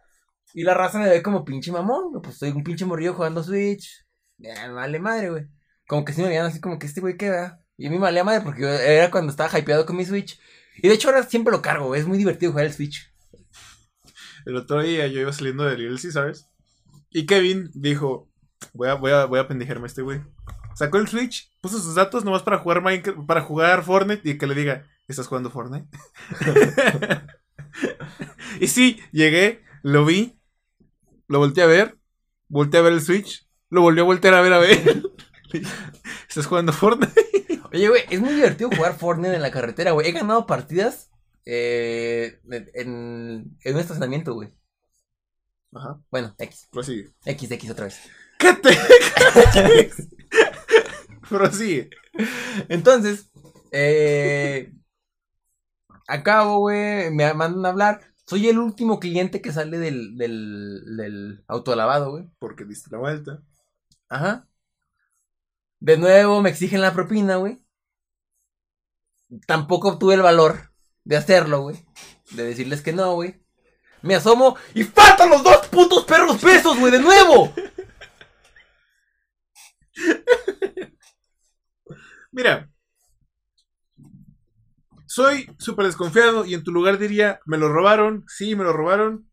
[0.55, 2.23] Y la raza me ve como pinche mamón, güey.
[2.23, 4.07] Pues soy un pinche morrillo jugando Switch.
[4.39, 5.47] Ya, me vale madre, güey.
[5.87, 7.61] Como que sí me veían así como que este güey qué va.
[7.77, 10.41] Y a mí me valía madre porque yo era cuando estaba hypeado con mi Switch.
[10.77, 12.01] Y de hecho ahora siempre lo cargo, güey.
[12.01, 13.13] Es muy divertido jugar el Switch.
[14.49, 16.49] El otro día yo iba saliendo de Little Caesars.
[17.11, 18.31] Y Kevin dijo:
[18.73, 20.23] Voy a, voy a, voy a pendejarme este güey.
[20.75, 24.47] Sacó el Switch, puso sus datos nomás para jugar Minecraft, para jugar Fortnite y que
[24.47, 25.87] le diga: ¿Estás jugando Fortnite?
[28.61, 30.41] y sí, llegué, lo vi,
[31.27, 31.99] lo volteé a ver,
[32.49, 35.03] volteé a ver el Switch, lo volví a voltear a ver a ver.
[36.27, 37.61] ¿Estás jugando Fortnite?
[37.71, 40.09] Oye, güey, es muy divertido jugar Fortnite en la carretera, güey.
[40.09, 41.11] He ganado partidas
[41.51, 42.41] eh,
[42.75, 44.53] en, en un estacionamiento, güey.
[45.75, 46.69] Ajá, Bueno, X.
[46.71, 47.11] prosigue.
[47.25, 48.01] X, X otra vez.
[48.39, 48.71] ¿Qué te?
[51.29, 51.91] prosigue.
[52.69, 53.31] Entonces,
[53.73, 54.73] eh,
[56.07, 58.01] acabo, güey, me mandan a hablar.
[58.27, 62.25] Soy el último cliente que sale del, del, del autolavado, güey.
[62.39, 63.43] Porque diste la vuelta.
[64.09, 64.47] Ajá.
[65.81, 67.59] De nuevo me exigen la propina, güey.
[69.47, 70.73] Tampoco obtuve el valor
[71.09, 71.77] de hacerlo, güey.
[72.33, 73.43] De decirles que no, güey.
[74.03, 77.51] Me asomo y faltan los dos putos perros pesos, güey, de nuevo.
[82.31, 82.71] Mira.
[85.07, 89.31] Soy súper desconfiado y en tu lugar diría, me lo robaron, sí, me lo robaron.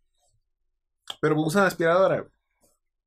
[1.19, 2.25] Pero usan aspiradora.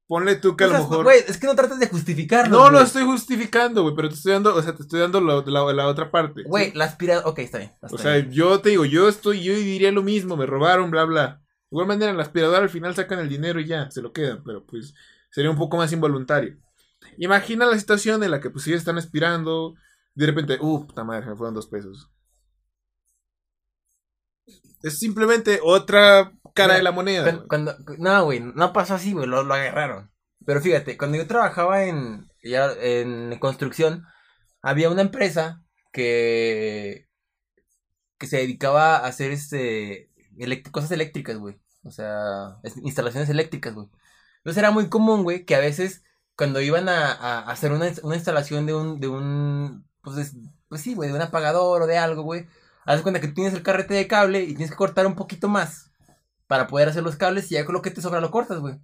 [0.08, 1.04] Ponle tú que a O lo sea, mejor...
[1.04, 2.56] Güey, es que no trates de justificarlo.
[2.56, 2.84] No, lo güey.
[2.84, 5.86] estoy justificando, güey, pero te estoy dando, o sea, te estoy dando la, la- la
[5.86, 6.44] otra parte.
[6.44, 7.28] Güey, la aspiradora.
[7.28, 7.72] Ok, está bien.
[7.82, 8.30] está O sea, bien.
[8.32, 11.42] yo te digo, yo estoy, yo diría lo mismo, me robaron, bla, bla.
[11.70, 14.12] De igual manera, en la aspiradora al final sacan el dinero y ya, se lo
[14.14, 14.94] quedan, pero pues
[15.30, 16.56] sería un poco más involuntario.
[17.18, 19.74] Imagina la situación en la que pues ellos están aspirando,
[20.14, 22.10] de repente, uh, puta madre, me fueron dos pesos.
[24.82, 27.22] Es simplemente otra cara Mira, de la moneda.
[27.46, 30.10] Cuando, cuando- no, güey, no pasó así, güey, lo, lo agarraron.
[30.46, 34.04] Pero fíjate, cuando yo trabajaba en, ya, en construcción,
[34.62, 37.08] había una empresa que,
[38.18, 41.60] que se dedicaba a hacer este, elect- cosas eléctricas, güey.
[41.84, 43.88] O sea, es- instalaciones eléctricas, güey.
[44.38, 46.02] Entonces era muy común, güey, que a veces
[46.36, 50.36] cuando iban a, a hacer una, una instalación de un, de un, pues, es-
[50.68, 52.46] pues sí, güey, de un apagador o de algo, güey.
[52.86, 55.14] Haz de cuenta que tú tienes el carrete de cable y tienes que cortar un
[55.14, 55.87] poquito más
[56.48, 58.74] para poder hacer los cables y ya con lo que te sobra lo cortas, güey.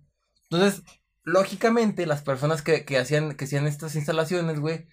[0.51, 0.85] Entonces,
[1.25, 4.87] lógicamente, las personas que, que hacían, que hacían estas instalaciones, güey,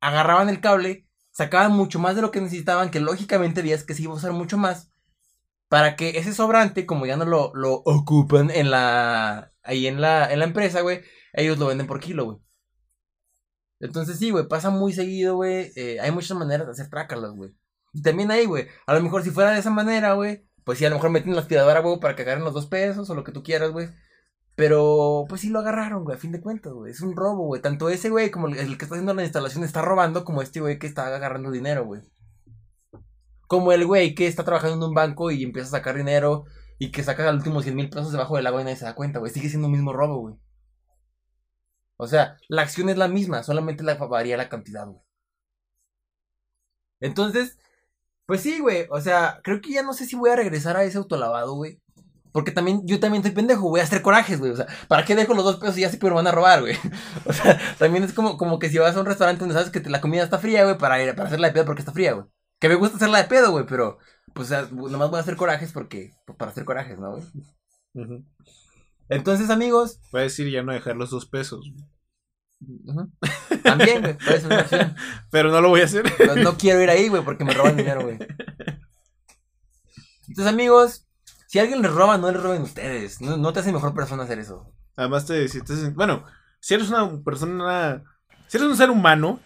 [0.00, 4.02] agarraban el cable, sacaban mucho más de lo que necesitaban, que lógicamente veías que se
[4.02, 4.92] iba a usar mucho más,
[5.68, 10.30] para que ese sobrante, como ya no lo, lo ocupan en la, ahí en la,
[10.32, 12.38] en la empresa, güey, ellos lo venden por kilo, güey.
[13.80, 15.72] Entonces sí, güey, pasa muy seguido, güey.
[15.76, 17.52] eh, hay muchas maneras de hacer trácalas, güey.
[17.92, 20.84] Y también ahí, güey, a lo mejor si fuera de esa manera, güey, pues sí,
[20.84, 23.24] a lo mejor meten la aspiradora, güey, para que agarren los dos pesos o lo
[23.24, 23.88] que tú quieras, güey.
[24.56, 26.92] Pero, pues sí lo agarraron, güey, a fin de cuentas, güey.
[26.92, 27.60] Es un robo, güey.
[27.60, 30.60] Tanto ese güey como el, el que está haciendo la instalación está robando, como este
[30.60, 32.02] güey que está agarrando dinero, güey.
[33.46, 36.44] Como el güey que está trabajando en un banco y empieza a sacar dinero
[36.78, 38.94] y que saca al último 100 mil pesos debajo del agua y nadie se da
[38.94, 39.32] cuenta, güey.
[39.32, 40.34] Sigue siendo un mismo robo, güey.
[41.96, 45.00] O sea, la acción es la misma, solamente la varía la cantidad, güey.
[47.00, 47.58] Entonces,
[48.26, 48.86] pues sí, güey.
[48.90, 51.80] O sea, creo que ya no sé si voy a regresar a ese autolavado, güey.
[52.32, 54.50] Porque también, yo también soy pendejo, voy a hacer corajes, güey.
[54.52, 56.26] O sea, ¿para qué dejo los dos pesos y ya sé que me lo van
[56.26, 56.76] a robar, güey?
[57.26, 59.80] O sea, también es como, como que si vas a un restaurante donde sabes que
[59.80, 62.14] te- la comida está fría, güey, para ir, para hacerla de pedo porque está fría,
[62.14, 62.26] güey.
[62.60, 63.98] Que me gusta hacerla de pedo, güey, pero,
[64.34, 67.24] pues, o sea, nomás voy a hacer corajes porque, pues, para hacer corajes, ¿no, güey?
[69.08, 71.70] Entonces, amigos, Voy a decir ya no dejar los dos pesos.
[73.62, 74.96] También, güey, puede ser una opción.
[75.30, 76.04] Pero no lo voy a hacer.
[76.26, 78.18] No, no quiero ir ahí, güey, porque me roban dinero, güey.
[80.28, 81.06] Entonces, amigos,
[81.46, 83.20] si alguien les roba, no les roben ustedes.
[83.20, 84.72] No, no te hace mejor persona hacer eso.
[84.96, 86.24] Además te si te- bueno,
[86.60, 88.02] si eres una persona,
[88.46, 89.40] si eres un ser humano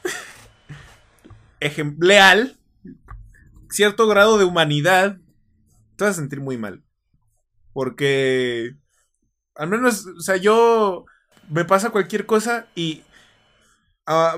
[1.99, 2.57] leal,
[3.71, 5.19] cierto grado de humanidad,
[5.97, 6.85] te vas a sentir muy mal.
[7.73, 8.75] Porque
[9.55, 11.05] al menos, o sea, yo
[11.49, 13.03] me pasa cualquier cosa y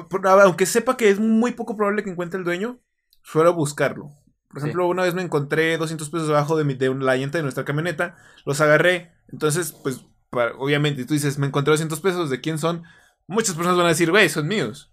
[0.08, 2.80] por- aunque sepa que es muy poco probable que encuentre el dueño,
[3.22, 4.10] suelo buscarlo.
[4.48, 4.66] Por Sí.
[4.66, 7.64] ejemplo, una vez me encontré 200 pesos debajo de, mi- de la llanta de nuestra
[7.64, 12.58] camioneta, los agarré, entonces, pues, para- obviamente, tú dices, me encontré 200 pesos, ¿de quién
[12.58, 12.82] son?
[13.28, 14.92] Muchas personas van a decir, güey, son míos.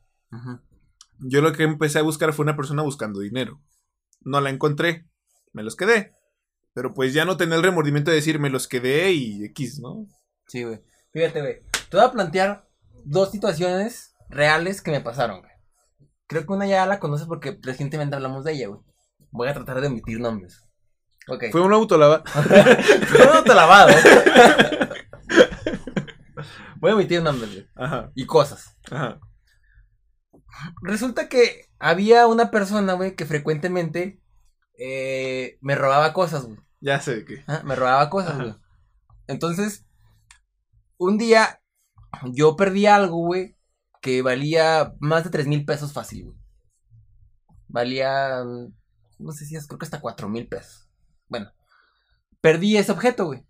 [1.19, 3.59] Yo lo que empecé a buscar fue una persona buscando dinero.
[4.21, 5.09] No la encontré,
[5.53, 6.13] me los quedé.
[6.73, 10.05] Pero pues ya no tenía el remordimiento de decir, me los quedé y X, ¿no?
[10.45, 10.83] Sí, güey.
[11.11, 11.61] Fíjate, güey.
[11.89, 12.67] Te voy a plantear
[13.03, 15.51] dos situaciones reales que me pasaron, güey.
[16.27, 18.81] Creo que una ya la conoces porque recientemente hablamos de ella, güey.
[19.31, 20.63] Voy a tratar de omitir nombres.
[21.27, 21.45] Ok.
[21.51, 22.23] Fue un autolava.
[23.07, 23.89] Fue un autolavado.
[26.79, 27.67] Voy a omitir nombres, güey.
[27.75, 28.77] Ajá, Y cosas.
[28.91, 29.19] ajá.
[30.81, 34.21] Resulta que había una persona, güey, que frecuentemente
[34.79, 36.57] eh, me robaba cosas, güey.
[36.79, 37.43] Ya sé de qué.
[37.47, 38.43] Ah, Me robaba cosas, Ajá.
[38.43, 38.55] güey.
[39.27, 39.85] Entonces,
[40.97, 41.61] un día
[42.31, 43.56] yo perdí algo, güey,
[44.01, 46.37] que valía más de tres mil pesos fácil, güey.
[47.67, 48.73] Valía, mm,
[49.19, 50.87] no sé si es, creo que hasta cuatro mil pesos.
[51.27, 51.51] Bueno,
[52.41, 53.45] perdí ese objeto, güey.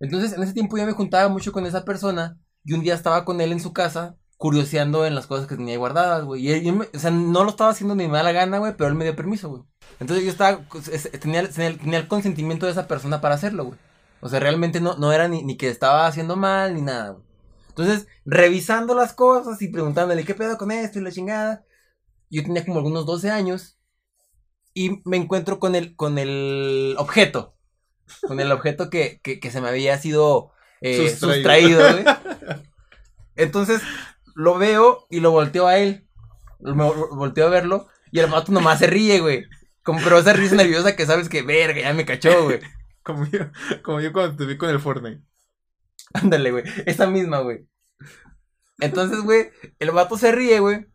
[0.00, 3.24] Entonces, en ese tiempo yo me juntaba mucho con esa persona y un día estaba
[3.24, 6.46] con él en su casa curioseando en las cosas que tenía guardadas, güey.
[6.48, 8.94] Y o sea, no lo estaba haciendo ni me da la gana, güey, pero él
[8.94, 9.62] me dio permiso, güey.
[10.00, 13.66] Entonces yo estaba, pues, es- tenía, tenía- tenía el consentimiento de esa persona para hacerlo,
[13.66, 13.78] güey.
[14.20, 17.24] O sea, realmente no, no era ni, ni que estaba haciendo mal ni nada, güey.
[17.76, 21.64] Entonces, revisando las cosas y preguntándole qué pedo con esto y la chingada.
[22.30, 23.78] Yo tenía como algunos 12 años
[24.72, 27.56] y me encuentro con el, con el objeto.
[28.26, 31.80] Con el objeto que, que, que se me había sido eh, Sustraído.
[31.80, 32.64] sustraído, güey.
[33.36, 33.80] Entonces,
[34.34, 36.08] lo veo y lo volteo a él.
[36.60, 39.44] Me vo- volteo a verlo y el vato nomás se ríe, güey.
[39.82, 42.60] Como, pero esa risa nerviosa que sabes que, verga, ya me cachó, güey.
[43.02, 43.40] Como yo,
[43.82, 45.20] como yo cuando te vi con el Fortnite.
[46.12, 46.64] Ándale, güey.
[46.86, 47.66] Esa misma, güey.
[48.80, 50.86] Entonces, güey, el vato se ríe, güey.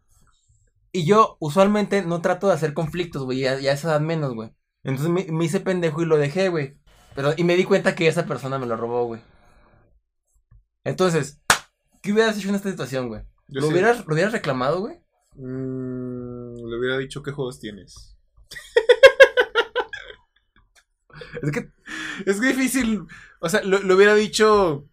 [0.92, 3.40] Y yo usualmente no trato de hacer conflictos, güey.
[3.40, 4.52] Ya, ya esa edad menos, güey.
[4.84, 6.78] Entonces me, me hice pendejo y lo dejé, güey.
[7.16, 9.22] Pero, y me di cuenta que esa persona me lo robó, güey.
[10.84, 11.42] Entonces,
[12.02, 13.22] ¿qué hubieras hecho en esta situación, güey?
[13.48, 13.68] ¿Lo, sí.
[13.72, 14.98] hubieras, ¿Lo hubieras reclamado, güey?
[15.36, 18.18] Mm, le hubiera dicho qué juegos tienes.
[21.42, 21.70] Es que,
[22.26, 23.06] Es que difícil.
[23.40, 24.88] O sea, lo- le hubiera dicho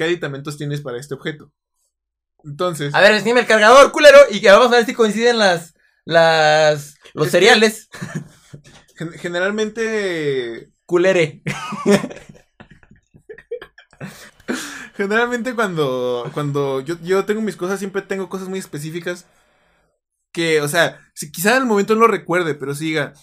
[0.00, 1.52] qué aditamentos tienes para este objeto.
[2.42, 4.16] Entonces, a ver, enséñame el cargador, culero.
[4.30, 5.74] Y que vamos a ver si coinciden las,
[6.06, 7.90] las, los Es cereales.
[8.96, 10.70] gen- generalmente.
[10.86, 11.42] Culere.
[14.96, 19.26] Generalmente cuando, cuando yo, yo tengo mis cosas, siempre tengo cosas muy específicas.
[20.32, 23.14] Que, o sea, si quizá en el momento no lo recuerde, pero siga.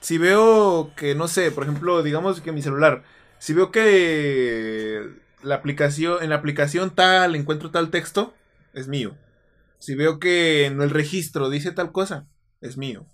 [0.00, 3.04] Si veo que, no sé, por ejemplo, digamos que mi celular,
[3.38, 5.10] si veo que
[5.46, 8.34] la aplicación, en la aplicación tal encuentro tal texto,
[8.74, 9.16] es mío.
[9.78, 12.28] Si veo que en el registro dice tal cosa,
[12.60, 13.06] es mío.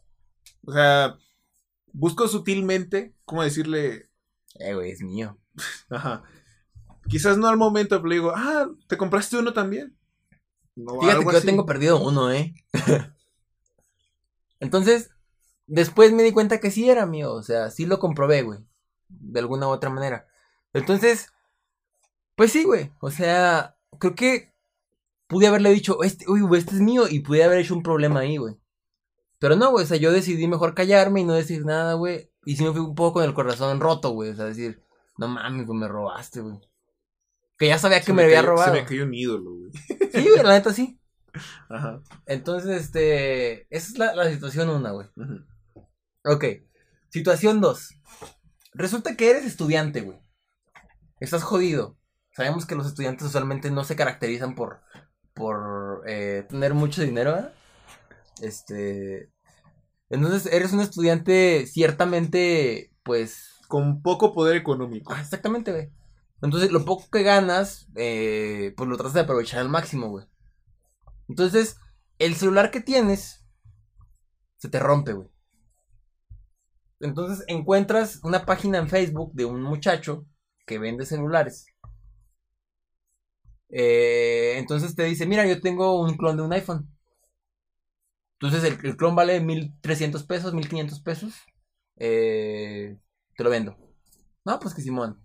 [0.65, 1.19] O sea,
[1.93, 4.09] busco sutilmente cómo decirle,
[4.55, 5.39] Eh, güey, es mío.
[5.91, 6.23] Ajá.
[7.09, 9.99] Quizás no al momento, pero le digo, ah, ¿te compraste uno también?
[10.75, 12.55] No, Fíjate que yo tengo perdido uno, ¿eh?
[14.61, 15.11] Entonces,
[15.67, 17.33] después me di cuenta que sí era mío.
[17.35, 18.61] O sea, sí lo comprobé, güey.
[19.09, 20.27] De alguna u otra manera.
[20.73, 21.32] Entonces,
[22.37, 22.93] pues sí, güey.
[23.01, 24.53] O sea, creo que
[25.27, 27.05] pude haberle dicho, este, uy, güey, este es mío.
[27.09, 28.57] Y pude haber hecho un problema ahí, güey.
[29.39, 29.85] Pero no, güey.
[29.85, 32.31] O sea, yo decidí mejor callarme y no decir nada, güey.
[32.45, 34.31] Y sí me fui un poco con el corazón roto, güey.
[34.31, 34.83] O sea, decir,
[35.19, 36.59] no mames, güey, me robaste, güey.
[37.59, 38.75] Que ya sabía que me, había cayó- robado.
[38.75, 39.71] Se me cayó un ídolo, güey.
[40.13, 40.99] Sí, güey, la neta sí.
[41.69, 42.03] Ajá.
[42.27, 43.63] Entonces, este.
[43.75, 45.07] Esa es la, la situación una, güey.
[46.25, 46.45] Ok.
[47.11, 47.95] Situación dos.
[48.75, 50.19] Resulta que eres estudiante, güey.
[51.21, 51.97] Estás jodido.
[52.33, 54.81] Sabemos que los estudiantes usualmente no se caracterizan por.
[55.35, 57.55] por eh, tener mucho dinero, ¿verdad?
[58.41, 59.31] Este.
[60.11, 62.93] Entonces, eres un estudiante ciertamente.
[63.03, 63.49] Pues.
[63.69, 65.13] Con poco poder económico.
[65.15, 65.91] Ah, exactamente, güey.
[66.43, 70.27] Entonces, lo poco que ganas, eh, pues lo tratas de aprovechar al máximo, güey.
[71.29, 71.77] Entonces,
[72.19, 73.47] el celular que tienes
[74.59, 75.29] se te rompe, güey.
[77.01, 80.27] Entonces, encuentras una página en Facebook de un muchacho
[80.67, 81.67] que vende celulares.
[83.73, 86.89] Eh, entonces te dice, mira, yo tengo un clon de un iPhone.
[88.39, 91.35] Entonces, el, el clon vale 1300 pesos, 1500 pesos.
[91.97, 92.99] Eh,
[93.37, 93.77] te lo vendo.
[94.45, 95.21] No, pues que Simón.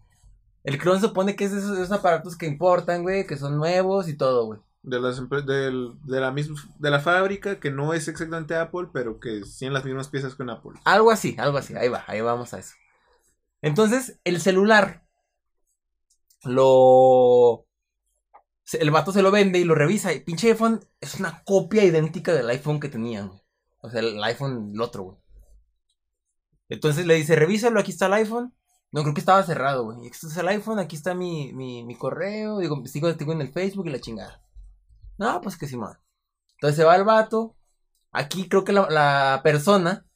[0.64, 3.38] El clon se supone que es de esos, de esos aparatos que importan, güey, que
[3.38, 4.60] son nuevos y todo, güey.
[4.84, 9.42] De, las de, la misma, de la fábrica, que no es exactamente Apple, pero que
[9.58, 10.80] tienen las mismas piezas con Apple.
[10.86, 11.76] Algo así, algo así.
[11.76, 12.76] Ahí va, ahí vamos a eso.
[13.62, 15.04] Entonces, el celular
[16.44, 17.67] lo.
[18.74, 20.14] El vato se lo vende y lo revisa.
[20.14, 23.32] Y pinche iPhone es una copia idéntica del iPhone que tenían.
[23.82, 25.18] O sea, el iPhone, el otro, güey.
[26.70, 28.54] Entonces le dice, revísalo, aquí está el iPhone.
[28.92, 30.08] No, creo que estaba cerrado, güey.
[30.08, 32.60] Este es el iPhone, aquí está mi, mi, mi correo.
[32.60, 34.42] Digo, sigo, sigo en el Facebook y la chingada.
[35.20, 35.98] No, pues que sí, man.
[36.56, 37.58] Entonces se va el vato.
[38.14, 40.08] Aquí creo que la, la persona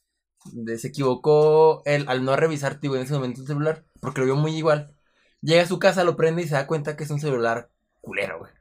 [0.53, 3.85] de- se equivocó él al no revisar, tío, en ese momento el celular.
[4.01, 4.95] Porque lo vio muy igual.
[5.41, 7.70] Llega a su casa, lo prende y se da cuenta que es un celular
[8.01, 8.51] culero, güey.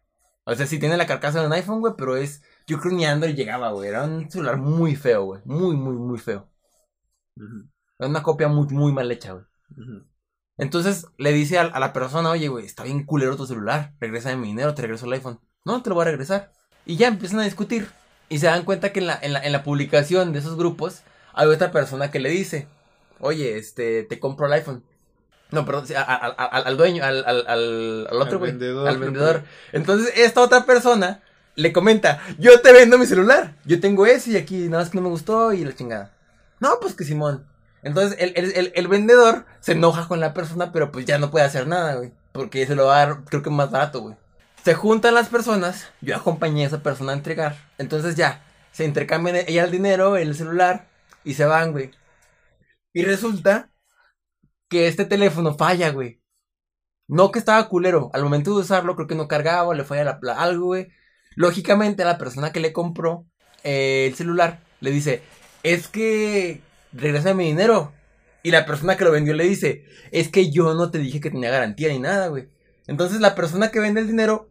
[0.45, 2.43] O sea, sí tiene la carcasa de un iPhone, güey, pero es.
[2.67, 3.89] Yo creo ni Android llegaba, güey.
[3.89, 5.43] Era un celular muy feo, güey.
[5.45, 6.51] Muy, muy, muy feo.
[7.99, 9.45] Era una copia muy, muy mal hecha, güey.
[10.57, 13.95] Entonces le dice a, a la persona, oye, güey, está bien culero tu celular.
[14.01, 15.41] Regresa mi dinero, te regreso el iPhone.
[15.65, 16.53] No, te lo voy a regresar.
[16.85, 17.89] Y ya empiezan a discutir.
[18.29, 21.03] Y se dan cuenta que en la, en la, en la publicación de esos grupos
[21.33, 22.69] hay otra persona que le dice,
[23.21, 24.85] oye, este, te compro el iPhone.
[25.51, 28.53] No, perdón, sí, a- a- a- al, dueño, al, al, al, al otro, güey.
[28.53, 29.43] vendedor, Al vendedor.
[29.73, 31.23] Entonces, esta otra persona
[31.57, 33.55] le comenta, yo te vendo mi celular.
[33.65, 36.13] Yo tengo ese y aquí nada más que no me gustó y la chingada.
[36.61, 37.47] No, pues que Simón.
[37.83, 41.31] Entonces, el, el, el, el vendedor se enoja con la persona, pero pues ya no
[41.31, 42.13] puede hacer nada, güey.
[42.33, 44.17] Porque se lo va a dar, creo que más barato, güey.
[44.65, 47.57] Se juntan las personas, yo acompañé a esa persona a entregar.
[47.79, 48.43] Entonces ya,
[48.73, 50.87] se intercambian ella el dinero, el celular,
[51.25, 51.91] y se van, güey.
[52.93, 53.71] Y resulta
[54.71, 56.23] que este teléfono falla, güey.
[57.09, 58.11] No que estaba culero.
[58.15, 60.89] Al momento de usarlo, creo que no cargaba, le falla la, la- algo, güey.
[61.37, 63.27] Lógicamente, la persona que le compró
[63.65, 65.23] eh, el celular le dice:
[65.63, 66.63] Es que
[66.93, 67.93] regresa mi dinero.
[68.43, 71.31] Y la persona que lo vendió le dice, es que yo no te dije que
[71.31, 72.49] tenía garantía ni nada, güey.
[72.87, 74.51] Entonces la persona que vende el dinero,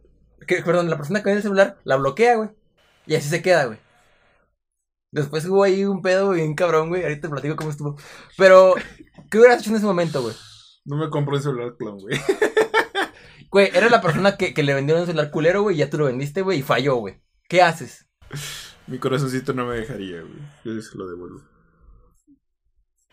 [0.64, 2.50] perdón, la persona que vende el celular, la bloquea, güey.
[3.06, 3.78] Y así se queda, güey.
[5.12, 7.02] Después hubo ahí un pedo bien cabrón, güey.
[7.02, 7.96] Ahorita te platico cómo estuvo.
[8.36, 8.74] Pero,
[9.30, 10.34] ¿qué hubieras hecho en ese momento, güey?
[10.84, 12.18] No me compró un celular clon, güey.
[13.52, 15.98] Güey, eres la persona que, que le vendieron un celular culero, güey, y ya tú
[15.98, 17.20] lo vendiste, güey, y falló, güey.
[17.48, 18.06] ¿Qué haces?
[18.86, 20.38] Mi corazoncito no me dejaría, güey.
[20.64, 21.42] Yo se lo devuelvo.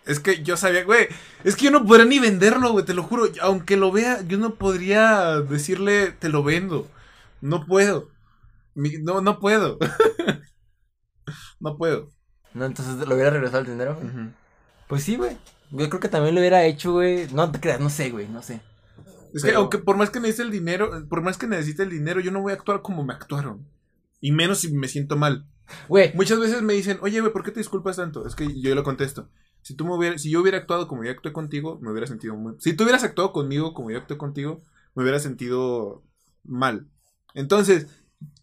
[0.05, 1.07] Es que yo sabía, güey.
[1.43, 2.85] Es que yo no podría ni venderlo, güey.
[2.85, 3.27] Te lo juro.
[3.41, 6.87] Aunque lo vea, yo no podría decirle, te lo vendo.
[7.41, 8.09] No puedo.
[8.75, 9.79] Mi- no, no puedo.
[11.59, 12.09] no puedo.
[12.53, 13.95] No, entonces lo hubiera regresado el dinero.
[13.95, 14.29] güey?
[14.87, 15.35] Pues sí, güey.
[15.71, 17.27] Yo creo que también lo hubiera hecho, güey.
[17.33, 18.61] No te creas, no sé, güey, no sé.
[19.33, 22.19] Es que aunque por más que necesite el dinero, por más que necesite el dinero,
[22.19, 23.67] yo no voy a actuar como me actuaron.
[24.19, 25.45] Y menos si me siento mal.
[25.89, 28.25] Güey, Muchas veces me dicen, oye, güey, ¿por qué te disculpas tanto?
[28.25, 29.29] Es que yo le contesto.
[29.61, 32.35] Si tú me hubieras, si yo hubiera actuado como yo actué contigo, me hubiera sentido
[32.35, 32.55] muy.
[32.59, 34.61] Si tú hubieras actuado conmigo como yo actué contigo,
[34.95, 36.03] me hubiera sentido
[36.43, 36.87] mal.
[37.33, 37.87] Entonces,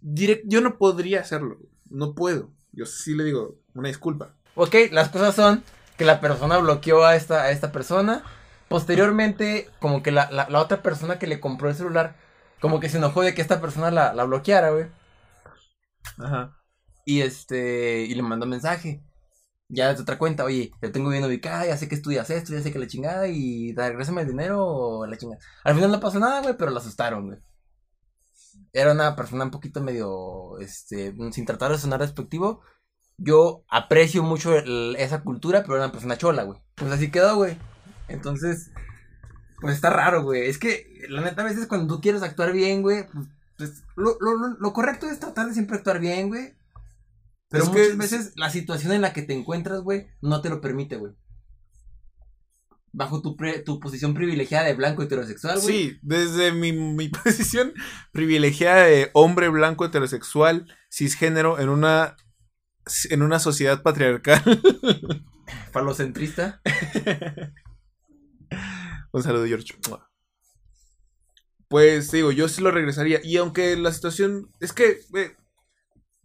[0.00, 1.58] direct, yo no podría hacerlo.
[1.88, 2.52] No puedo.
[2.72, 4.36] Yo sí le digo, una disculpa.
[4.54, 5.62] ok, las cosas son
[5.96, 8.22] que la persona bloqueó a esta, a esta persona.
[8.68, 12.16] Posteriormente, como que la, la, la otra persona que le compró el celular,
[12.60, 14.86] como que se enojó de que esta persona la, la bloqueara, güey.
[16.18, 16.56] Ajá.
[17.04, 19.04] Y este, y le mandó mensaje.
[19.68, 22.60] Ya de otra cuenta, oye, te tengo bien ubicada, ya sé que estudias esto, ya
[22.60, 25.40] sé que la chingada, y regrésame el dinero o la chingada.
[25.64, 27.38] Al final no pasó nada, güey, pero la asustaron, güey.
[28.72, 32.60] Era una persona un poquito medio, este, sin tratar de sonar despectivo.
[33.16, 36.60] Yo aprecio mucho el- esa cultura, pero era una persona chola, güey.
[36.74, 37.56] Pues así quedó, güey.
[38.08, 38.70] Entonces,
[39.60, 40.48] pues está raro, güey.
[40.48, 44.16] Es que, la neta, a veces cuando tú quieres actuar bien, güey, pues, pues, lo,
[44.20, 46.54] lo, lo, correcto es tratar de siempre actuar bien, güey.
[47.48, 50.50] Pero Es que- muchas veces la situación en la que te encuentras, güey, no te
[50.50, 51.12] lo permite, güey.
[52.96, 55.66] Bajo tu, pre- tu posición privilegiada de blanco heterosexual, güey.
[55.90, 57.72] Sí, desde mi, mi posición
[58.12, 62.16] privilegiada de hombre blanco heterosexual, cisgénero, en una,
[63.10, 64.42] en una sociedad patriarcal.
[65.72, 66.60] Falocentrista.
[69.12, 69.74] Un saludo, George.
[71.68, 73.20] Pues digo, yo sí lo regresaría.
[73.22, 74.50] Y aunque la situación.
[74.60, 75.00] Es que,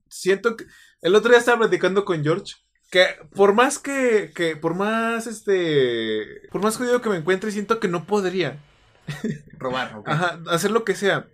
[0.09, 0.65] siento que.
[1.01, 2.55] El otro día estaba platicando con George.
[2.91, 3.05] Que
[3.35, 4.31] por más que.
[4.35, 6.47] que por más este.
[6.51, 8.61] Por más jodido que me encuentre, siento que no podría.
[9.57, 10.07] Robar, ok.
[10.07, 11.27] Ajá, hacer lo que sea.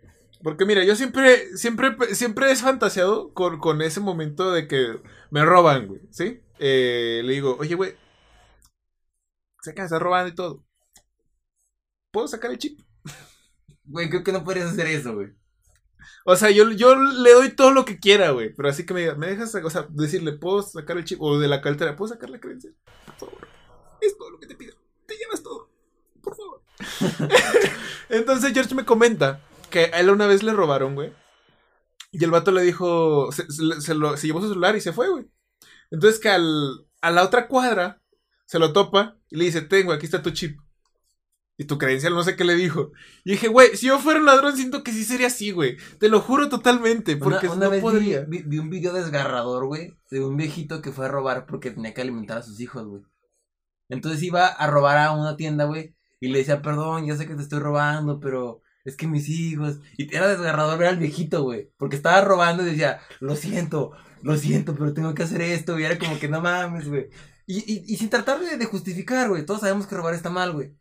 [0.46, 5.44] Porque mira, yo siempre, siempre, siempre he fantaseado con, con ese momento de que me
[5.44, 6.40] roban, güey, ¿sí?
[6.60, 7.96] Eh, le digo, oye, güey,
[9.64, 10.64] sé que me estás robando y todo.
[12.12, 12.80] ¿Puedo sacar el chip?
[13.86, 15.34] Güey, creo que no podrías hacer eso, güey.
[16.26, 18.54] O sea, yo, yo le doy todo lo que quiera, güey.
[18.54, 21.20] Pero así que me diga, ¿me dejas, o sea, decirle, ¿puedo sacar el chip?
[21.24, 22.76] O de la cartera, ¿puedo sacar la credencial?
[23.04, 23.48] Por favor.
[24.00, 24.76] Es todo lo que te pido.
[25.08, 25.72] Te llevas todo.
[26.22, 26.62] Por favor.
[28.10, 31.14] Entonces George me comenta que a él una vez le robaron, güey.
[32.12, 34.94] Y el vato le dijo, se, se- se lo, se llevó su celular y se
[34.94, 35.26] fue, güey.
[35.92, 38.02] Entonces que al, a la otra cuadra
[38.46, 40.60] se lo topa y le dice, tengo, aquí está tu chip.
[41.58, 42.92] Y tu credencial, no sé qué le dijo.
[43.24, 45.78] Y dije, güey, si yo fuera un ladrón, siento que sí sería así, güey.
[46.00, 48.22] Te lo juro totalmente, porque una, una no vez podría.
[48.22, 51.94] vi- vi un video desgarrador, güey, de un viejito que fue a robar porque tenía
[51.94, 53.04] que alimentar a sus hijos, güey.
[53.88, 57.36] Entonces iba a robar a una tienda, güey, y le decía, perdón, ya sé que
[57.36, 59.80] te estoy robando, pero es que mis hijos...
[59.98, 64.38] Y era desgarrador ver al viejito, güey, porque estaba robando y decía, lo siento, lo
[64.38, 67.10] siento, pero tengo que hacer esto, y era como que no mames, güey.
[67.48, 70.54] Y, y, y sin tratar de, de justificar, güey, todos sabemos que robar está mal,
[70.54, 70.74] güey.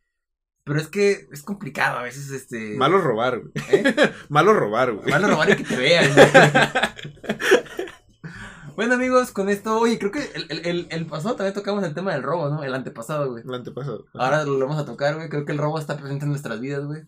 [0.64, 2.74] Pero es que es complicado a veces, este...
[2.76, 3.52] Malo robar, güey.
[3.70, 3.94] ¿Eh?
[4.30, 5.10] Malo robar, güey.
[5.10, 6.10] Malo robar y que te vean.
[6.14, 6.26] güey.
[8.76, 11.94] bueno, amigos, con esto, oye, creo que el, el, el, el pasado también tocamos el
[11.94, 12.64] tema del robo, ¿no?
[12.64, 13.44] El antepasado, güey.
[13.46, 14.06] El antepasado.
[14.14, 15.28] Ahora lo vamos a tocar, güey.
[15.28, 17.02] Creo que el robo está presente en nuestras vidas, güey.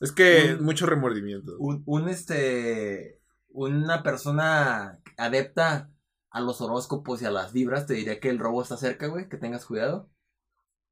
[0.00, 1.56] Es que Un- mucho remordimiento.
[1.58, 3.20] Un, un, este.
[3.48, 5.90] Una persona adepta
[6.30, 9.28] a los horóscopos y a las vibras te diría que el robo está cerca, güey.
[9.28, 10.10] Que tengas cuidado.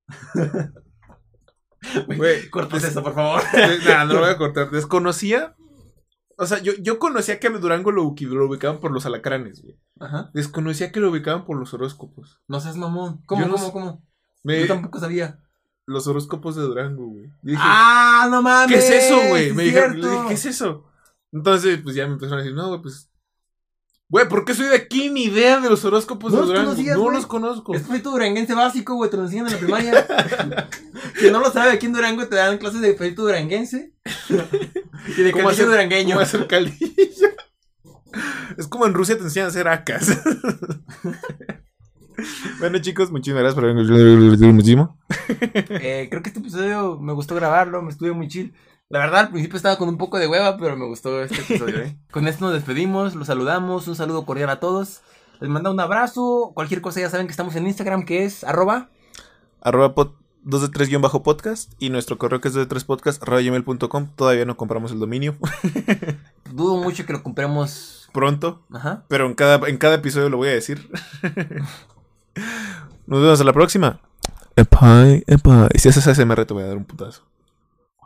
[2.17, 3.43] Güey, Cortas des- eso, por favor.
[3.53, 4.71] des- nah, no lo voy a cortar.
[4.71, 5.55] Desconocía.
[6.37, 9.79] O sea, yo, yo conocía que a Durango lo, lo ubicaban por los alacranes, güey.
[10.01, 10.31] Ajá.
[10.35, 12.41] Desconocía que lo ubicaban por los horóscopos.
[12.49, 13.23] No seas mamón.
[13.27, 14.07] ¿Cómo, Yo no cómo, sé- cómo?
[14.43, 15.44] Me- Yo tampoco sabía.
[15.87, 17.31] Los horóscopos de Durango, güey.
[17.43, 18.73] Dije, ¡Ah, no mames!
[18.73, 19.53] ¿qué es eso, güey?
[19.53, 20.07] Me dijeron, cierto.
[20.09, 20.85] le dije, ¿qué es eso?
[21.33, 23.11] Entonces, pues ya me empezaron a decir, no, güey, pues.
[24.09, 25.09] Güey, ¿por qué soy de aquí?
[25.11, 26.71] Ni idea de los horóscopos ¿No de Durango.
[26.71, 27.75] conocías, no los conozco.
[27.75, 30.07] Es feito duranguense básico, güey, te lo enseñan en la primaria.
[31.19, 33.93] Quien no lo sabe, aquí en Durango te dan clases de feito duranguense.
[35.17, 36.11] y de ¿Cómo hacer- durangueño.
[36.15, 36.93] ¿Cómo hacer caldillo?
[38.57, 40.07] es como en Rusia te enseñan a hacer acas.
[42.59, 44.97] Bueno, chicos, muchísimas gracias por haberme muchísimo.
[45.29, 48.55] Eh, creo que este episodio me gustó grabarlo, me estuve muy chill.
[48.89, 51.81] La verdad, al principio estaba con un poco de hueva, pero me gustó este episodio,
[51.81, 51.97] ¿eh?
[52.11, 55.01] Con esto nos despedimos, los saludamos, un saludo cordial a todos.
[55.41, 58.91] Les manda un abrazo, cualquier cosa ya saben que estamos en Instagram, que es arroba.
[59.63, 60.13] Arroba pod,
[60.45, 63.23] 2 de 3 guion bajo podcast y nuestro correo que es 2 de 3 podcast
[63.23, 64.09] arroba gmail.com.
[64.15, 65.37] Todavía no compramos el dominio.
[66.53, 68.09] Dudo mucho que lo compremos.
[68.13, 69.05] Pronto, Ajá.
[69.09, 70.89] pero en cada, en cada episodio lo voy a decir.
[73.07, 74.01] Nos vemos a la próxima.
[74.57, 75.69] Epai, epai.
[75.77, 77.25] Si haces ASMR te voy a dar un putazo.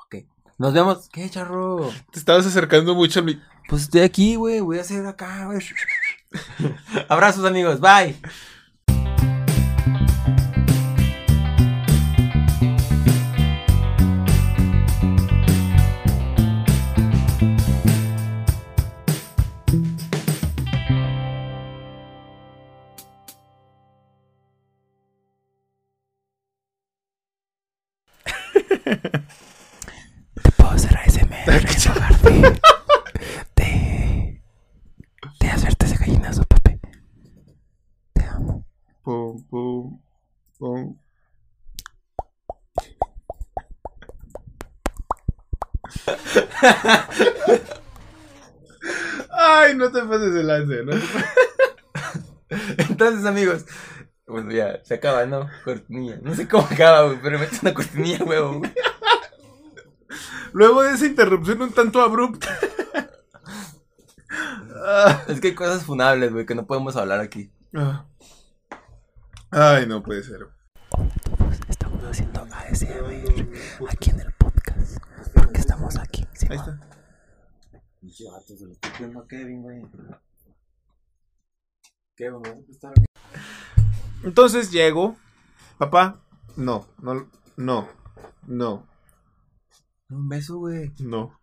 [0.04, 0.24] Ok.
[0.58, 1.08] Nos vemos.
[1.10, 1.90] ¿Qué, charro?
[2.10, 3.40] Te estabas acercando mucho a mi...
[3.68, 4.60] Pues estoy aquí, güey.
[4.60, 5.60] Voy a hacer acá, güey.
[7.08, 7.80] Abrazos, amigos.
[7.80, 8.16] Bye.
[28.96, 32.60] Te puedo hacer ASMR en lugar de,
[33.56, 34.42] de,
[35.40, 36.80] de hacerte ese gallinazo, Pepe.
[38.14, 38.64] Te amo.
[39.02, 40.00] Pum, pum,
[40.58, 40.96] pum.
[49.30, 50.92] Ay, no te pases el lance, ¿no?
[52.78, 53.64] Entonces, amigos,
[54.28, 55.48] bueno, ya, se acaba, ¿no?
[55.64, 56.18] Cortinilla.
[56.22, 58.58] No sé cómo acaba, güey, pero metes una cortinilla, huevo.
[58.58, 58.72] güey.
[60.52, 62.48] Luego de esa interrupción un tanto abrupta.
[65.28, 67.50] Es que hay cosas funables, güey, que no podemos hablar aquí.
[67.74, 68.06] Ah.
[69.50, 70.46] Ay, no puede ser.
[71.68, 73.48] Estamos haciendo ASMR
[73.90, 74.98] aquí en el podcast.
[75.34, 76.26] Porque estamos aquí.
[76.48, 76.80] Ahí está.
[84.22, 85.16] Entonces llego.
[85.78, 86.20] Papá,
[86.56, 87.88] no, no, no,
[88.46, 88.86] no,
[90.10, 90.92] Un beso, güey.
[90.98, 91.37] no.